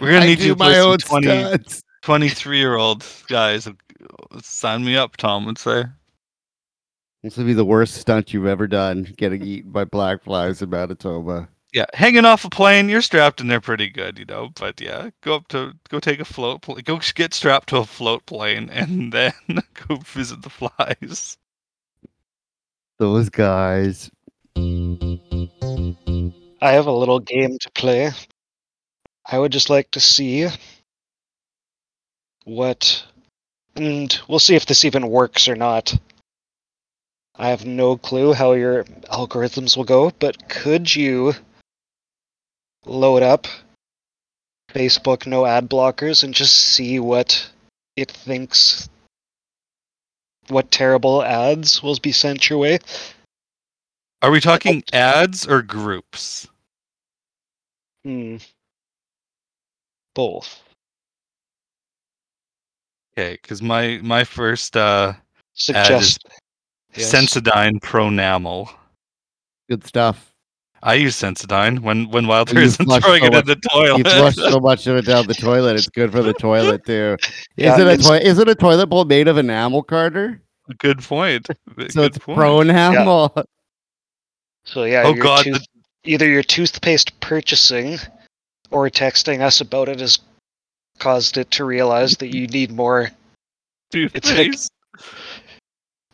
We're 0.00 0.12
gonna 0.12 0.24
I 0.24 0.26
need 0.26 0.40
you 0.40 0.54
to 0.54 0.58
my 0.58 0.66
play 0.66 0.98
some 0.98 1.16
own 1.16 1.22
20, 1.22 1.64
23 2.02 2.58
year 2.58 2.76
old 2.76 3.04
guys. 3.28 3.68
Sign 4.42 4.84
me 4.84 4.96
up, 4.96 5.16
Tom 5.16 5.46
would 5.46 5.58
say. 5.58 5.84
This 7.22 7.36
would 7.36 7.46
be 7.46 7.54
the 7.54 7.64
worst 7.64 7.94
stunt 7.94 8.32
you've 8.32 8.46
ever 8.46 8.68
done, 8.68 9.12
getting 9.16 9.42
eaten 9.42 9.72
by 9.72 9.84
black 9.84 10.22
flies 10.22 10.62
in 10.62 10.70
Manitoba. 10.70 11.48
Yeah, 11.72 11.84
hanging 11.92 12.24
off 12.24 12.46
a 12.46 12.50
plane, 12.50 12.88
you're 12.88 13.02
strapped 13.02 13.42
in 13.42 13.48
there 13.48 13.60
pretty 13.60 13.90
good, 13.90 14.18
you 14.18 14.24
know. 14.24 14.48
But 14.58 14.80
yeah, 14.80 15.10
go 15.20 15.34
up 15.34 15.48
to 15.48 15.74
go 15.90 16.00
take 16.00 16.18
a 16.18 16.24
float, 16.24 16.62
pl- 16.62 16.76
go 16.76 16.98
get 17.14 17.34
strapped 17.34 17.68
to 17.70 17.76
a 17.78 17.84
float 17.84 18.24
plane, 18.24 18.70
and 18.72 19.12
then 19.12 19.32
go 19.88 19.96
visit 19.96 20.42
the 20.42 20.50
flies. 20.50 21.36
Those 22.98 23.28
guys. 23.28 24.10
I 24.56 25.20
have 26.72 26.86
a 26.86 26.92
little 26.92 27.20
game 27.20 27.58
to 27.60 27.70
play. 27.72 28.10
I 29.26 29.38
would 29.38 29.52
just 29.52 29.68
like 29.68 29.90
to 29.92 30.00
see 30.00 30.48
what, 32.44 33.04
and 33.76 34.18
we'll 34.26 34.38
see 34.38 34.56
if 34.56 34.64
this 34.66 34.86
even 34.86 35.10
works 35.10 35.48
or 35.48 35.54
not. 35.54 35.94
I 37.36 37.50
have 37.50 37.66
no 37.66 37.98
clue 37.98 38.32
how 38.32 38.54
your 38.54 38.84
algorithms 39.12 39.76
will 39.76 39.84
go, 39.84 40.10
but 40.18 40.48
could 40.48 40.96
you 40.96 41.34
load 42.84 43.22
up 43.22 43.46
Facebook 44.70 45.26
no 45.26 45.46
ad 45.46 45.68
blockers 45.68 46.22
and 46.22 46.34
just 46.34 46.54
see 46.54 46.98
what 47.00 47.50
it 47.96 48.10
thinks 48.10 48.88
what 50.48 50.70
terrible 50.70 51.22
ads 51.22 51.82
will 51.82 51.98
be 51.98 52.12
sent 52.12 52.48
your 52.48 52.58
way? 52.58 52.78
Are 54.22 54.30
we 54.30 54.40
talking 54.40 54.82
ads 54.92 55.46
or 55.46 55.62
groups? 55.62 56.48
Hmm. 58.04 58.36
Both. 60.14 60.62
Okay, 63.12 63.38
because 63.40 63.62
my 63.62 64.00
my 64.02 64.24
first 64.24 64.76
uh, 64.76 65.12
Suggest. 65.58 66.24
Yes. 66.94 67.12
Sensodyne 67.12 67.80
Pronamel. 67.80 68.70
Good 69.68 69.84
stuff. 69.84 70.32
I 70.82 70.94
use 70.94 71.16
Sensodyne 71.16 71.80
when 71.80 72.08
when 72.10 72.26
Wilder 72.26 72.54
You 72.54 72.60
isn't 72.60 72.86
throwing 72.86 73.02
so 73.02 73.12
it 73.14 73.24
in 73.24 73.32
much- 73.32 73.44
the 73.46 73.56
You 73.96 74.02
toilet. 74.02 74.08
flush 74.08 74.34
so 74.36 74.60
much 74.70 74.86
of 74.86 74.96
it 74.96 75.06
down 75.06 75.26
the 75.26 75.34
toilet. 75.34 75.76
It's 75.76 75.88
good 75.88 76.12
for 76.12 76.22
the 76.22 76.32
toilet 76.34 76.84
too. 76.86 77.16
Yeah, 77.56 77.74
Is 77.74 77.80
it 77.80 77.86
a 78.00 78.02
toilet? 78.02 78.22
is 78.22 78.38
it 78.38 78.48
a 78.48 78.54
toilet 78.54 78.86
bowl 78.86 79.04
made 79.04 79.26
of 79.28 79.38
enamel, 79.38 79.82
Carter? 79.82 80.40
Good 80.78 81.02
point. 81.02 81.46
So 81.48 81.54
Good 81.76 81.90
it's 81.96 82.18
point. 82.18 82.38
pro 82.38 82.60
enamel. 82.60 83.34
So 84.64 84.84
yeah, 84.84 85.02
Oh 85.06 85.14
your 85.14 85.22
God, 85.24 85.44
tooth- 85.44 85.64
either 86.04 86.28
your 86.28 86.42
toothpaste 86.42 87.18
purchasing 87.20 87.96
or 88.70 88.90
texting 88.90 89.40
us 89.40 89.62
about 89.62 89.88
it 89.88 89.98
has 90.00 90.18
caused 90.98 91.38
it 91.38 91.50
to 91.52 91.64
realize 91.64 92.18
that 92.18 92.34
you 92.34 92.46
need 92.48 92.70
more. 92.70 93.10
It's 93.94 94.14
like- 94.30 94.52
Toothpaste. 94.52 94.70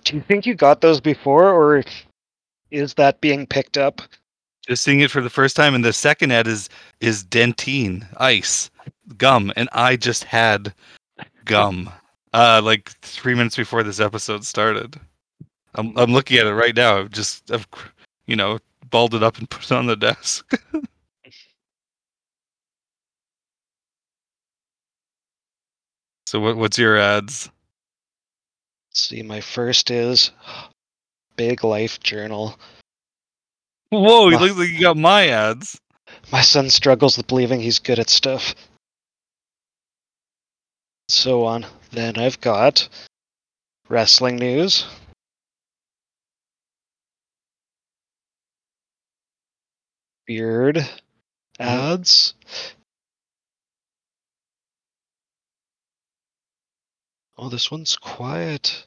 Do 0.05 0.15
you 0.17 0.23
think 0.23 0.47
you 0.47 0.55
got 0.55 0.81
those 0.81 1.01
before, 1.01 1.51
or 1.51 1.83
is 2.71 2.95
that 2.95 3.21
being 3.21 3.45
picked 3.47 3.77
up? 3.77 4.01
Just 4.67 4.83
seeing 4.83 5.01
it 5.01 5.11
for 5.11 5.21
the 5.21 5.29
first 5.31 5.57
time, 5.57 5.75
and 5.75 5.85
the 5.85 5.93
second 5.93 6.33
ad 6.33 6.47
is 6.47 6.71
is 7.01 7.23
Dentyne 7.25 8.07
ice 8.19 8.71
gum, 9.19 9.53
and 9.57 9.69
I 9.73 9.97
just 9.97 10.25
had 10.25 10.73
gum, 11.45 11.91
uh, 12.33 12.63
like 12.65 12.91
three 13.03 13.35
minutes 13.35 13.57
before 13.57 13.83
this 13.83 14.01
episode 14.01 14.45
started. 14.45 14.99
I'm 15.75 15.97
I'm 15.99 16.13
looking 16.13 16.39
at 16.39 16.47
it 16.47 16.55
right 16.55 16.75
now. 16.75 16.99
I've 16.99 17.11
just 17.11 17.51
I've 17.51 17.67
you 18.27 18.37
know 18.37 18.59
balled 18.91 19.15
it 19.15 19.23
up 19.23 19.39
and 19.39 19.49
put 19.51 19.65
it 19.65 19.73
on 19.73 19.87
the 19.87 19.97
desk. 19.97 20.51
so 26.27 26.41
what 26.41 26.57
what's 26.57 26.79
your 26.79 26.97
ads? 26.97 27.51
Let's 28.91 29.09
see, 29.09 29.23
my 29.23 29.41
first 29.41 29.91
is 29.91 30.31
Big 31.37 31.65
Life 31.65 32.01
Journal. 32.01 32.57
Whoa, 33.91 34.29
he 34.29 34.37
My- 34.37 34.43
looks 34.43 34.57
like 34.59 34.69
he 34.69 34.79
got 34.81 34.97
my 34.97 35.29
ads. 35.29 35.81
My 36.33 36.41
son 36.41 36.71
struggles 36.71 37.17
with 37.17 37.27
believing 37.27 37.61
he's 37.61 37.79
good 37.79 37.99
at 37.99 38.11
stuff. 38.11 38.55
So 41.09 41.45
on. 41.45 41.67
Then 41.91 42.19
I've 42.19 42.41
got 42.41 42.89
wrestling 43.89 44.37
news. 44.37 44.87
Beard 50.27 50.77
mm-hmm. 50.77 51.63
ads. 51.63 52.35
Oh, 57.37 57.49
this 57.49 57.71
one's 57.71 57.97
quiet. 57.97 58.87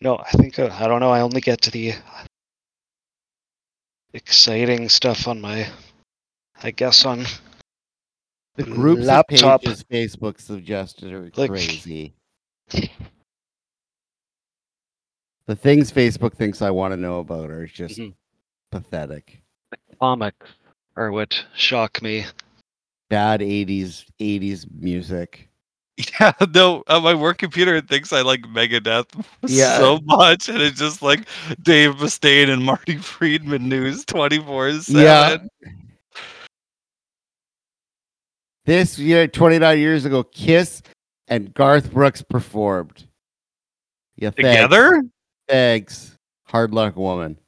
No, 0.00 0.16
I 0.18 0.30
think 0.32 0.58
uh, 0.58 0.68
I 0.72 0.86
don't 0.86 1.00
know. 1.00 1.10
I 1.10 1.20
only 1.20 1.40
get 1.40 1.60
to 1.62 1.70
the 1.70 1.92
exciting 4.14 4.88
stuff 4.88 5.26
on 5.28 5.40
my 5.40 5.68
I 6.62 6.70
guess 6.70 7.04
on 7.04 7.24
The 8.56 8.64
groups 8.64 9.04
Laptop. 9.06 9.62
pages 9.62 9.84
Facebook 9.84 10.40
suggested 10.40 11.12
are 11.12 11.30
Like- 11.36 11.50
crazy. 11.50 12.14
the 15.46 15.56
things 15.56 15.92
Facebook 15.92 16.34
thinks 16.34 16.60
I 16.62 16.70
want 16.70 16.92
to 16.92 16.96
know 16.96 17.20
about 17.20 17.50
are 17.50 17.66
just 17.66 17.98
Mhm. 17.98 18.14
pathetic. 18.70 19.42
comics. 20.00 20.46
or 20.96 21.10
what 21.12 21.44
shock 21.54 22.02
me. 22.02 22.24
Bad 23.08 23.40
80s 23.40 24.04
80s 24.20 24.66
music. 24.70 25.47
Yeah, 26.20 26.32
no, 26.54 26.84
on 26.86 27.02
my 27.02 27.14
work 27.14 27.38
computer 27.38 27.74
it 27.74 27.88
thinks 27.88 28.12
I 28.12 28.22
like 28.22 28.42
Megadeth 28.42 29.06
yeah. 29.46 29.78
so 29.78 29.98
much, 30.04 30.48
and 30.48 30.62
it's 30.62 30.78
just 30.78 31.02
like 31.02 31.26
Dave 31.62 31.96
Mustaine 31.96 32.48
and 32.50 32.64
Marty 32.64 32.96
Friedman 32.98 33.68
news 33.68 34.04
twenty 34.04 34.38
four 34.38 34.72
seven. 34.80 35.02
Yeah. 35.02 35.38
This 38.64 38.96
year, 38.98 39.26
twenty 39.26 39.58
nine 39.58 39.78
years 39.78 40.04
ago, 40.04 40.22
Kiss 40.22 40.82
and 41.26 41.52
Garth 41.52 41.90
Brooks 41.90 42.22
performed. 42.22 43.08
Yeah, 44.16 44.30
thanks. 44.30 44.50
together. 44.50 45.02
Thanks, 45.48 46.14
hard 46.46 46.72
luck, 46.72 46.96
woman. 46.96 47.38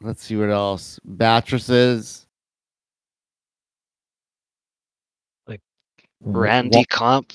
Let's 0.00 0.24
see 0.24 0.36
what 0.36 0.48
else. 0.50 0.98
Mattresses. 1.04 2.27
Randy 6.22 6.84
Comp. 6.84 7.32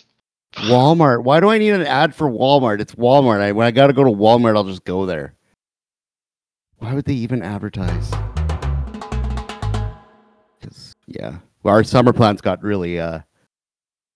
Walmart. 0.53 1.23
Why 1.23 1.39
do 1.39 1.49
I 1.49 1.57
need 1.57 1.71
an 1.71 1.81
ad 1.81 2.13
for 2.13 2.29
Walmart? 2.29 2.79
It's 2.79 2.93
Walmart. 2.95 3.41
I, 3.41 3.51
when 3.53 3.65
I 3.65 3.71
got 3.71 3.87
to 3.87 3.93
go 3.93 4.03
to 4.03 4.11
Walmart, 4.11 4.55
I'll 4.55 4.63
just 4.63 4.85
go 4.85 5.05
there. 5.05 5.33
Why 6.77 6.93
would 6.93 7.05
they 7.05 7.13
even 7.13 7.41
advertise? 7.41 8.11
'Cause, 10.61 10.93
yeah, 11.07 11.37
well, 11.63 11.73
our 11.73 11.83
summer 11.83 12.13
plans 12.13 12.39
got 12.39 12.61
really 12.63 12.99
uh 12.99 13.19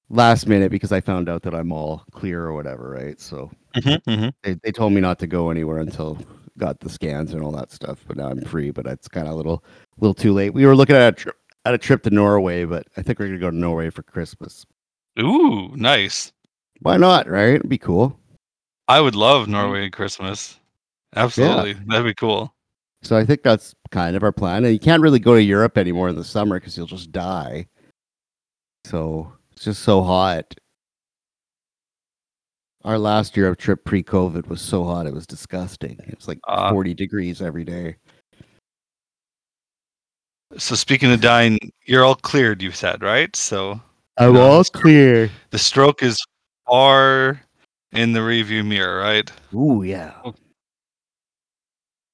last 0.09 0.47
minute 0.47 0.71
because 0.71 0.91
I 0.91 1.01
found 1.01 1.27
out 1.27 1.41
that 1.43 1.53
I'm 1.55 1.71
all 1.73 2.03
clear 2.11 2.43
or 2.45 2.53
whatever, 2.53 2.89
right? 2.91 3.19
So 3.19 3.51
Mm-hmm, 3.75 4.29
they, 4.43 4.53
they 4.63 4.71
told 4.71 4.93
me 4.93 5.01
not 5.01 5.19
to 5.19 5.27
go 5.27 5.49
anywhere 5.51 5.77
until 5.79 6.17
got 6.57 6.79
the 6.79 6.89
scans 6.89 7.33
and 7.33 7.43
all 7.43 7.51
that 7.51 7.71
stuff. 7.71 7.99
But 8.07 8.17
now 8.17 8.29
I'm 8.29 8.41
free. 8.41 8.71
But 8.71 8.85
it's 8.87 9.07
kind 9.07 9.27
of 9.27 9.33
a 9.33 9.35
little 9.37 9.63
little 9.99 10.13
too 10.15 10.33
late. 10.33 10.53
We 10.53 10.65
were 10.65 10.75
looking 10.75 10.95
at 10.95 11.13
a 11.13 11.15
trip 11.15 11.35
at 11.67 11.73
a 11.73 11.77
trip 11.77 12.03
to 12.03 12.09
Norway, 12.09 12.65
but 12.65 12.87
I 12.97 13.01
think 13.01 13.19
we're 13.19 13.27
gonna 13.27 13.39
go 13.39 13.51
to 13.51 13.55
Norway 13.55 13.89
for 13.89 14.03
Christmas. 14.03 14.65
Ooh, 15.19 15.75
nice. 15.75 16.31
Why 16.81 16.97
not? 16.97 17.27
Right? 17.27 17.55
It'd 17.55 17.69
be 17.69 17.77
cool. 17.77 18.19
I 18.87 19.01
would 19.01 19.15
love 19.15 19.47
Norway 19.47 19.89
Christmas. 19.89 20.59
Absolutely, 21.15 21.73
that'd 21.87 22.05
be 22.05 22.13
cool. 22.13 22.53
So 23.03 23.17
I 23.17 23.25
think 23.25 23.43
that's 23.43 23.75
kind 23.91 24.15
of 24.15 24.23
our 24.23 24.31
plan. 24.31 24.63
And 24.63 24.73
you 24.73 24.79
can't 24.79 25.01
really 25.01 25.19
go 25.19 25.35
to 25.35 25.41
Europe 25.41 25.77
anymore 25.77 26.09
in 26.09 26.15
the 26.15 26.23
summer 26.23 26.59
because 26.59 26.77
you'll 26.77 26.87
just 26.87 27.11
die. 27.11 27.67
So 28.85 29.31
it's 29.51 29.63
just 29.65 29.83
so 29.83 30.01
hot. 30.01 30.53
Our 32.83 32.97
last 32.97 33.35
Europe 33.35 33.59
trip 33.59 33.83
pre-COVID 33.83 34.47
was 34.47 34.61
so 34.61 34.83
hot 34.83 35.07
it 35.07 35.13
was 35.13 35.27
disgusting. 35.27 35.99
It 36.07 36.15
was 36.15 36.27
like 36.27 36.39
Ah. 36.47 36.71
40 36.71 36.93
degrees 36.93 37.41
every 37.41 37.65
day. 37.65 37.97
So 40.55 40.75
speaking 40.75 41.11
of 41.11 41.19
dying, 41.19 41.59
you're 41.85 42.05
all 42.05 42.15
cleared. 42.15 42.61
You 42.61 42.71
said 42.71 43.01
right. 43.03 43.35
So 43.35 43.81
I'm 44.17 44.33
No, 44.33 44.41
all 44.41 44.61
it's- 44.61 44.69
clear. 44.69 45.29
the 45.49 45.59
stroke 45.59 46.01
is 46.03 46.15
far 46.65 47.41
in 47.91 48.13
the 48.13 48.23
review 48.23 48.63
mirror, 48.63 48.99
right? 49.01 49.29
Ooh, 49.53 49.83
yeah. 49.83 50.13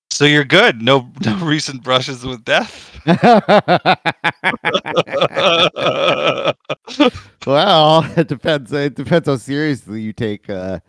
So 0.10 0.26
you're 0.26 0.44
good. 0.46 0.82
No, 0.82 1.12
no 1.26 1.38
recent 1.46 1.84
brushes 1.84 2.26
with 2.26 2.44
death. 2.44 2.90
well, 7.46 8.04
it 8.18 8.28
depends. 8.28 8.72
It 8.72 8.96
depends 8.96 9.28
how 9.28 9.38
seriously 9.38 10.02
you 10.02 10.14
take 10.14 10.50
uh, 10.50 10.80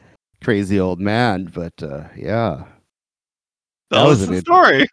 crazy 0.43 0.81
old 0.81 1.01
man. 1.01 1.51
But 1.55 1.75
uh, 1.83 2.05
yeah. 2.17 2.65
that 3.91 3.99
That 3.99 4.07
was 4.07 4.21
was 4.21 4.29
the 4.29 4.41
story. 4.41 4.87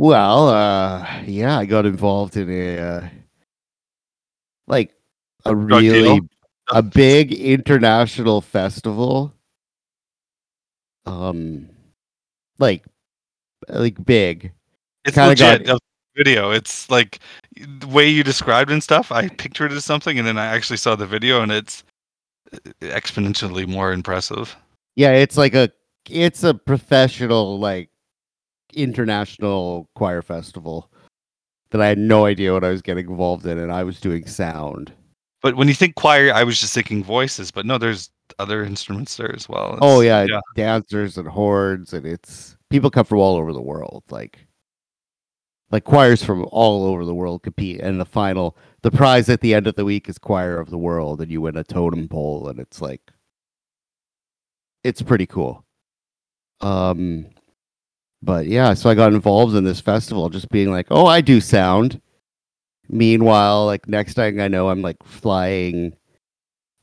Well, 0.00 0.48
uh, 0.48 1.06
yeah, 1.26 1.58
I 1.58 1.66
got 1.66 1.84
involved 1.84 2.34
in 2.34 2.48
a 2.50 2.78
uh, 2.78 3.08
like 4.66 4.94
a 5.44 5.54
Drug 5.54 5.82
deal? 5.82 5.92
really 5.92 6.20
a 6.72 6.82
big 6.82 7.34
international 7.34 8.40
festival. 8.40 9.34
Um, 11.04 11.68
like 12.58 12.86
like 13.68 14.02
big. 14.02 14.52
It's 15.04 15.16
kinda 15.16 15.34
got- 15.34 15.60
legit. 15.60 15.66
the 15.66 15.80
video. 16.16 16.50
It's 16.50 16.88
like 16.88 17.18
the 17.54 17.86
way 17.86 18.08
you 18.08 18.24
described 18.24 18.70
and 18.70 18.82
stuff. 18.82 19.12
I 19.12 19.28
pictured 19.28 19.70
it 19.70 19.76
as 19.76 19.84
something, 19.84 20.18
and 20.18 20.26
then 20.26 20.38
I 20.38 20.46
actually 20.46 20.78
saw 20.78 20.96
the 20.96 21.06
video, 21.06 21.42
and 21.42 21.52
it's 21.52 21.84
uh, 22.54 22.56
exponentially 22.80 23.66
more 23.68 23.92
impressive. 23.92 24.56
Yeah, 24.96 25.12
it's 25.12 25.36
like 25.36 25.52
a 25.52 25.70
it's 26.08 26.42
a 26.42 26.54
professional 26.54 27.58
like 27.58 27.90
international 28.74 29.88
choir 29.94 30.22
festival 30.22 30.90
that 31.70 31.80
I 31.80 31.86
had 31.86 31.98
no 31.98 32.24
idea 32.26 32.52
what 32.52 32.64
I 32.64 32.70
was 32.70 32.82
getting 32.82 33.08
involved 33.08 33.46
in, 33.46 33.58
and 33.58 33.70
I 33.72 33.84
was 33.84 34.00
doing 34.00 34.26
sound. 34.26 34.92
But 35.42 35.56
when 35.56 35.68
you 35.68 35.74
think 35.74 35.94
choir, 35.94 36.32
I 36.34 36.42
was 36.44 36.60
just 36.60 36.74
thinking 36.74 37.02
voices. 37.04 37.50
But 37.50 37.64
no, 37.64 37.78
there's 37.78 38.10
other 38.38 38.64
instruments 38.64 39.16
there 39.16 39.34
as 39.34 39.48
well. 39.48 39.78
Oh 39.80 40.00
It's- 40.00 40.28
yeah, 40.28 40.40
dancers 40.56 41.16
and 41.16 41.28
horns, 41.28 41.92
and 41.92 42.04
it's 42.06 42.56
people 42.70 42.90
come 42.90 43.04
from 43.04 43.18
all 43.18 43.36
over 43.36 43.52
the 43.52 43.62
world. 43.62 44.04
Like, 44.10 44.38
like 45.70 45.84
choirs 45.84 46.22
from 46.22 46.46
all 46.50 46.84
over 46.84 47.04
the 47.04 47.14
world 47.14 47.42
compete, 47.42 47.80
and 47.80 48.00
the 48.00 48.04
final, 48.04 48.56
the 48.82 48.90
prize 48.90 49.28
at 49.28 49.40
the 49.40 49.54
end 49.54 49.66
of 49.66 49.76
the 49.76 49.84
week 49.84 50.08
is 50.08 50.18
choir 50.18 50.58
of 50.58 50.70
the 50.70 50.78
world, 50.78 51.20
and 51.20 51.30
you 51.30 51.40
win 51.40 51.56
a 51.56 51.64
totem 51.64 52.08
pole, 52.08 52.48
and 52.48 52.58
it's 52.58 52.80
like, 52.82 53.00
it's 54.82 55.02
pretty 55.02 55.26
cool. 55.26 55.64
Um, 56.60 57.26
but 58.22 58.46
yeah, 58.46 58.74
so 58.74 58.90
I 58.90 58.94
got 58.94 59.12
involved 59.12 59.54
in 59.54 59.64
this 59.64 59.80
festival, 59.80 60.28
just 60.28 60.50
being 60.50 60.70
like, 60.70 60.86
oh, 60.90 61.06
I 61.06 61.20
do 61.20 61.40
sound. 61.40 62.00
Meanwhile, 62.88 63.66
like 63.66 63.88
next 63.88 64.14
thing 64.14 64.40
I 64.40 64.48
know, 64.48 64.68
I'm 64.68 64.82
like 64.82 65.02
flying 65.04 65.96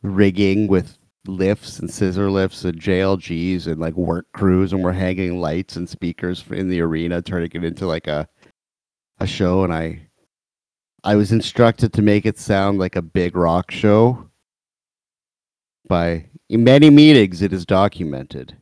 rigging 0.02 0.68
with 0.68 0.98
lifts 1.28 1.80
and 1.80 1.92
scissor 1.92 2.32
lifts 2.32 2.64
and 2.64 2.80
JLGs 2.80 3.68
and 3.68 3.80
like 3.80 3.94
work 3.96 4.26
crews, 4.34 4.74
and 4.74 4.84
we're 4.84 4.94
hanging 4.94 5.40
lights 5.40 5.76
and 5.76 5.88
speakers 5.88 6.44
in 6.50 6.70
the 6.70 6.82
arena, 6.82 7.22
turning 7.22 7.52
it 7.54 7.64
into 7.64 7.86
like 7.86 8.08
a 8.08 8.28
a 9.20 9.28
show. 9.28 9.64
And 9.64 9.74
I 9.74 10.08
I 11.04 11.16
was 11.16 11.32
instructed 11.32 11.94
to 11.94 12.02
make 12.02 12.26
it 12.26 12.40
sound 12.40 12.80
like 12.80 12.96
a 12.96 13.02
big 13.02 13.36
rock 13.36 13.70
show. 13.70 14.30
By 15.88 16.26
in 16.50 16.64
many 16.64 16.90
meetings, 16.90 17.42
it 17.42 17.54
is 17.54 17.66
documented 17.66 18.58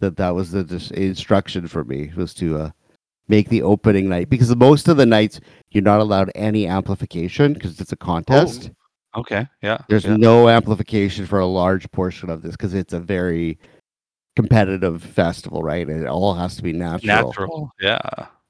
that 0.00 0.16
that 0.16 0.34
was 0.34 0.50
the 0.50 0.64
dis- 0.64 0.90
instruction 0.90 1.66
for 1.66 1.84
me 1.84 2.12
was 2.16 2.34
to 2.34 2.58
uh, 2.58 2.70
make 3.28 3.48
the 3.48 3.62
opening 3.62 4.08
night 4.08 4.28
because 4.28 4.54
most 4.56 4.88
of 4.88 4.96
the 4.96 5.06
nights 5.06 5.40
you're 5.70 5.82
not 5.82 6.00
allowed 6.00 6.30
any 6.34 6.66
amplification 6.66 7.54
because 7.54 7.80
it's 7.80 7.92
a 7.92 7.96
contest. 7.96 8.70
Okay. 9.16 9.46
Yeah. 9.62 9.78
There's 9.88 10.04
yeah. 10.04 10.16
no 10.16 10.48
amplification 10.48 11.26
for 11.26 11.38
a 11.38 11.46
large 11.46 11.90
portion 11.92 12.30
of 12.30 12.42
this 12.42 12.52
because 12.52 12.74
it's 12.74 12.92
a 12.92 13.00
very 13.00 13.58
competitive 14.36 15.02
festival, 15.02 15.62
right? 15.62 15.88
It 15.88 16.06
all 16.06 16.34
has 16.34 16.56
to 16.56 16.62
be 16.62 16.72
natural. 16.72 17.28
natural. 17.28 17.70
Yeah. 17.80 18.00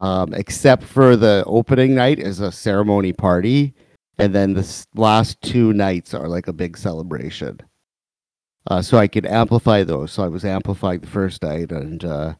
Um, 0.00 0.35
except 0.35 0.83
for 0.83 1.16
the 1.16 1.44
opening 1.46 1.94
night 1.94 2.18
is 2.18 2.40
a 2.40 2.50
ceremony 2.50 3.12
party, 3.12 3.74
and 4.18 4.35
then 4.35 4.54
the 4.54 4.87
last 4.94 5.40
two 5.40 5.72
nights 5.72 6.14
are 6.14 6.28
like 6.28 6.48
a 6.48 6.52
big 6.52 6.76
celebration. 6.76 7.61
Uh, 8.70 8.81
so 8.81 8.96
I 8.96 9.09
could 9.09 9.27
amplify 9.27 9.85
those. 9.85 10.12
So 10.12 10.24
I 10.24 10.29
was 10.29 10.44
amplifying 10.44 11.00
the 11.00 11.07
first 11.07 11.42
night, 11.42 11.70
and 11.70 12.03
uh, 12.05 12.35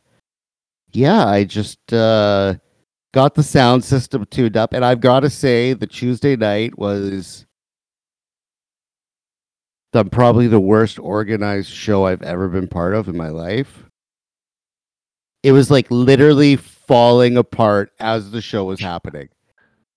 yeah, 0.93 1.27
I 1.27 1.45
just 1.45 1.93
uh, 1.93 2.55
got 3.13 3.35
the 3.35 3.43
sound 3.43 3.85
system 3.85 4.25
tuned 4.31 4.57
up. 4.57 4.73
And 4.73 4.85
I've 4.85 5.01
got 5.01 5.21
to 5.21 5.31
say, 5.31 5.75
the 5.75 5.87
Tuesday 5.87 6.37
night 6.37 6.79
was 6.79 7.45
the 9.93 10.05
probably 10.05 10.47
the 10.47 10.61
worst 10.61 10.99
organized 10.99 11.71
show 11.71 12.07
I've 12.07 12.23
ever 12.23 12.49
been 12.49 12.69
part 12.69 12.95
of 12.95 13.07
in 13.07 13.17
my 13.17 13.29
life. 13.29 13.85
It 15.43 15.53
was 15.53 15.71
like 15.71 15.87
literally 15.91 16.57
falling 16.57 17.37
apart 17.37 17.93
as 18.01 18.31
the 18.31 18.41
show 18.41 18.65
was 18.65 18.81
happening. 18.81 19.29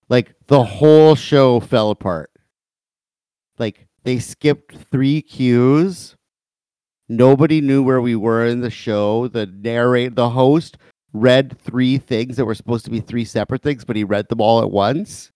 Like 0.10 0.36
the 0.48 0.64
whole 0.64 1.16
show 1.16 1.62
fell 1.62 1.90
apart. 1.90 2.32
Like 3.58 3.88
they 4.04 4.20
skipped 4.20 4.76
three 4.92 5.22
cues. 5.22 6.17
Nobody 7.10 7.62
knew 7.62 7.84
where 7.84 8.02
we 8.02 8.16
were 8.16 8.46
in 8.46 8.62
the 8.62 8.70
show. 8.70 9.28
The 9.28 9.46
narrate 9.46 10.16
the 10.16 10.30
host 10.30 10.78
read 11.14 11.58
three 11.60 11.98
things 11.98 12.36
that 12.36 12.46
were 12.46 12.56
supposed 12.56 12.86
to 12.86 12.92
be 12.92 13.00
three 13.00 13.26
separate 13.26 13.62
things, 13.64 13.86
but 13.86 13.96
he 13.96 14.04
read 14.04 14.28
them 14.30 14.42
all 14.42 14.62
at 14.62 14.72
once. 14.72 15.32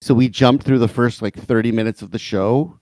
So 0.00 0.14
we 0.14 0.28
jumped 0.28 0.64
through 0.64 0.78
the 0.78 0.88
first 0.88 1.22
like 1.22 1.36
30 1.36 1.72
minutes 1.72 2.02
of 2.02 2.12
the 2.12 2.18
show 2.18 2.78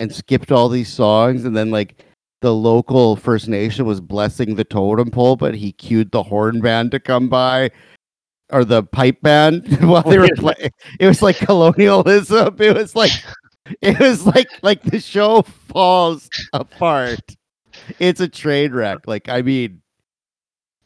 and 0.00 0.12
skipped 0.12 0.50
all 0.50 0.68
these 0.68 0.92
songs 0.92 1.44
and 1.44 1.56
then 1.56 1.70
like 1.70 2.04
the 2.40 2.54
local 2.54 3.16
First 3.16 3.48
Nation 3.48 3.86
was 3.86 4.00
blessing 4.00 4.54
the 4.54 4.64
totem 4.64 5.10
pole, 5.10 5.36
but 5.36 5.54
he 5.54 5.72
cued 5.72 6.10
the 6.10 6.22
horn 6.22 6.60
band 6.60 6.90
to 6.90 7.00
come 7.00 7.28
by 7.28 7.70
or 8.52 8.64
the 8.64 8.82
pipe 8.82 9.20
band 9.22 9.66
while 9.88 10.02
they 10.02 10.18
oh, 10.18 10.22
were 10.22 10.28
playing. 10.36 10.70
It 11.00 11.06
was 11.06 11.22
like 11.22 11.36
colonialism. 11.36 12.56
It 12.60 12.76
was 12.76 12.94
like 12.94 13.12
it 13.80 13.98
was 13.98 14.26
like 14.26 14.48
like 14.62 14.82
the 14.82 15.00
show 15.00 15.42
falls 15.42 16.28
apart. 16.52 17.36
It's 17.98 18.20
a 18.20 18.28
train 18.28 18.72
wreck. 18.72 19.06
Like 19.06 19.28
I 19.28 19.42
mean, 19.42 19.80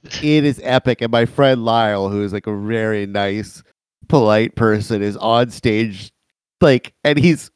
it 0.04 0.44
is 0.44 0.60
epic. 0.62 1.00
And 1.00 1.10
my 1.10 1.26
friend 1.26 1.64
Lyle, 1.64 2.08
who 2.08 2.22
is 2.22 2.32
like 2.32 2.46
a 2.46 2.56
very 2.56 3.06
nice, 3.06 3.62
polite 4.08 4.54
person, 4.54 5.02
is 5.02 5.16
on 5.16 5.50
stage, 5.50 6.12
like, 6.60 6.94
and 7.04 7.18
he's 7.18 7.50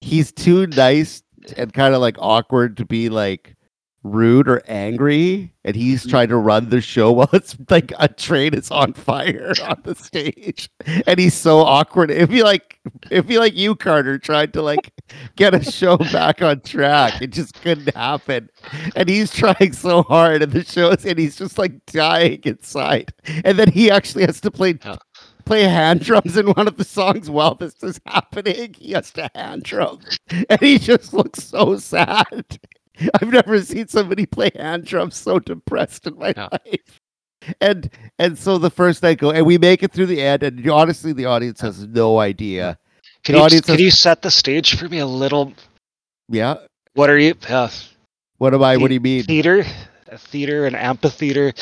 he's 0.00 0.32
too 0.32 0.66
nice 0.68 1.22
and 1.56 1.72
kind 1.72 1.94
of 1.94 2.00
like 2.00 2.16
awkward 2.18 2.76
to 2.78 2.84
be 2.84 3.08
like 3.08 3.54
rude 4.02 4.48
or 4.48 4.62
angry 4.66 5.52
and 5.64 5.76
he's 5.76 6.06
mm. 6.06 6.10
trying 6.10 6.28
to 6.28 6.36
run 6.36 6.70
the 6.70 6.80
show 6.80 7.12
while 7.12 7.28
it's 7.32 7.56
like 7.68 7.92
a 7.98 8.08
train 8.08 8.54
is 8.54 8.70
on 8.70 8.92
fire 8.92 9.52
on 9.64 9.80
the 9.84 9.94
stage. 9.94 10.70
And 11.06 11.18
he's 11.18 11.34
so 11.34 11.58
awkward. 11.58 12.10
It'd 12.10 12.30
be 12.30 12.42
like 12.42 12.78
it'd 13.10 13.26
be 13.26 13.38
like 13.38 13.54
you 13.54 13.76
carter 13.76 14.18
tried 14.18 14.52
to 14.54 14.62
like 14.62 14.92
get 15.36 15.54
a 15.54 15.62
show 15.62 15.96
back 16.12 16.42
on 16.42 16.60
track. 16.60 17.20
It 17.20 17.32
just 17.32 17.60
couldn't 17.60 17.94
happen. 17.94 18.48
And 18.96 19.08
he's 19.08 19.32
trying 19.32 19.72
so 19.72 20.02
hard 20.02 20.42
and 20.42 20.52
the 20.52 20.64
show's 20.64 21.04
and 21.04 21.18
he's 21.18 21.36
just 21.36 21.58
like 21.58 21.84
dying 21.86 22.40
inside. 22.44 23.12
And 23.44 23.58
then 23.58 23.70
he 23.70 23.90
actually 23.90 24.24
has 24.24 24.40
to 24.42 24.50
play 24.50 24.78
play 25.44 25.62
hand 25.64 26.00
drums 26.00 26.36
in 26.36 26.46
one 26.52 26.68
of 26.68 26.76
the 26.76 26.84
songs 26.84 27.28
while 27.28 27.54
this 27.54 27.74
is 27.82 28.00
happening. 28.06 28.74
He 28.78 28.92
has 28.92 29.10
to 29.12 29.30
hand 29.34 29.64
drum. 29.64 30.00
And 30.48 30.60
he 30.60 30.78
just 30.78 31.12
looks 31.12 31.42
so 31.42 31.76
sad 31.76 32.58
I've 33.20 33.28
never 33.32 33.60
seen 33.62 33.88
somebody 33.88 34.26
play 34.26 34.50
hand 34.56 34.84
drums 34.84 35.16
so 35.16 35.38
depressed 35.38 36.06
in 36.06 36.18
my 36.18 36.32
Yeah. 36.36 36.48
life. 36.52 37.00
And 37.60 37.90
and 38.18 38.38
so 38.38 38.58
the 38.58 38.70
first 38.70 39.02
night 39.02 39.18
go 39.18 39.30
and 39.30 39.46
we 39.46 39.56
make 39.56 39.82
it 39.82 39.92
through 39.92 40.06
the 40.06 40.20
end 40.20 40.42
and 40.42 40.68
honestly 40.68 41.12
the 41.14 41.24
audience 41.24 41.60
has 41.62 41.86
no 41.86 42.18
idea. 42.18 42.78
Can 43.24 43.34
The 43.34 43.38
you, 43.38 43.62
has- 43.66 43.80
you 43.80 43.90
set 43.90 44.20
the 44.22 44.30
stage 44.30 44.78
for 44.78 44.88
me 44.88 44.98
a 44.98 45.06
little? 45.06 45.52
Yeah. 46.28 46.56
What 46.94 47.08
are 47.08 47.18
you? 47.18 47.34
Uh, 47.48 47.68
What 48.38 48.52
am 48.54 48.62
I 48.62 48.76
what 48.76 48.88
do 48.88 48.94
you 48.94 49.00
mean? 49.00 49.24
theater, 49.24 49.64
a 50.08 50.18
theater, 50.18 50.66
an 50.66 50.74
amphitheater. 50.74 51.52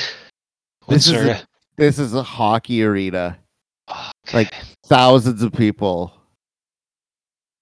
This 0.89 1.07
is 1.07 1.13
a- 1.13 1.43
This 1.77 1.99
is 2.01 2.13
a 2.15 2.23
hockey 2.25 2.83
arena. 2.83 3.39
Okay. 3.89 4.11
like- 4.39 4.55
Thousands 4.87 5.43
of 5.43 5.53
people. 5.53 6.13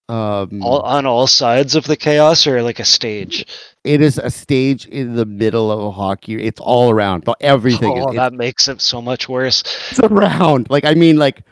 Um 0.08 0.62
all, 0.62 0.82
on 0.82 1.04
all 1.04 1.26
sides 1.26 1.74
of 1.74 1.84
the 1.84 1.96
chaos, 1.96 2.46
or 2.46 2.62
like 2.62 2.78
a 2.78 2.84
stage. 2.84 3.44
it 3.82 4.00
is 4.00 4.18
a 4.18 4.30
stage 4.30 4.86
in 4.86 5.16
the 5.16 5.26
middle 5.26 5.72
of 5.72 5.80
a 5.80 5.90
hockey. 5.90 6.42
It's 6.44 6.60
all 6.60 6.90
around. 6.90 7.24
Everything 7.40 7.98
Oh, 7.98 8.10
is 8.10 8.16
that 8.16 8.32
makes 8.32 8.68
it 8.68 8.80
so 8.80 9.02
much 9.02 9.28
worse. 9.28 9.62
it's 9.90 9.98
around. 10.00 10.70
Like 10.70 10.84
I 10.84 10.94
mean 10.94 11.16
like 11.16 11.42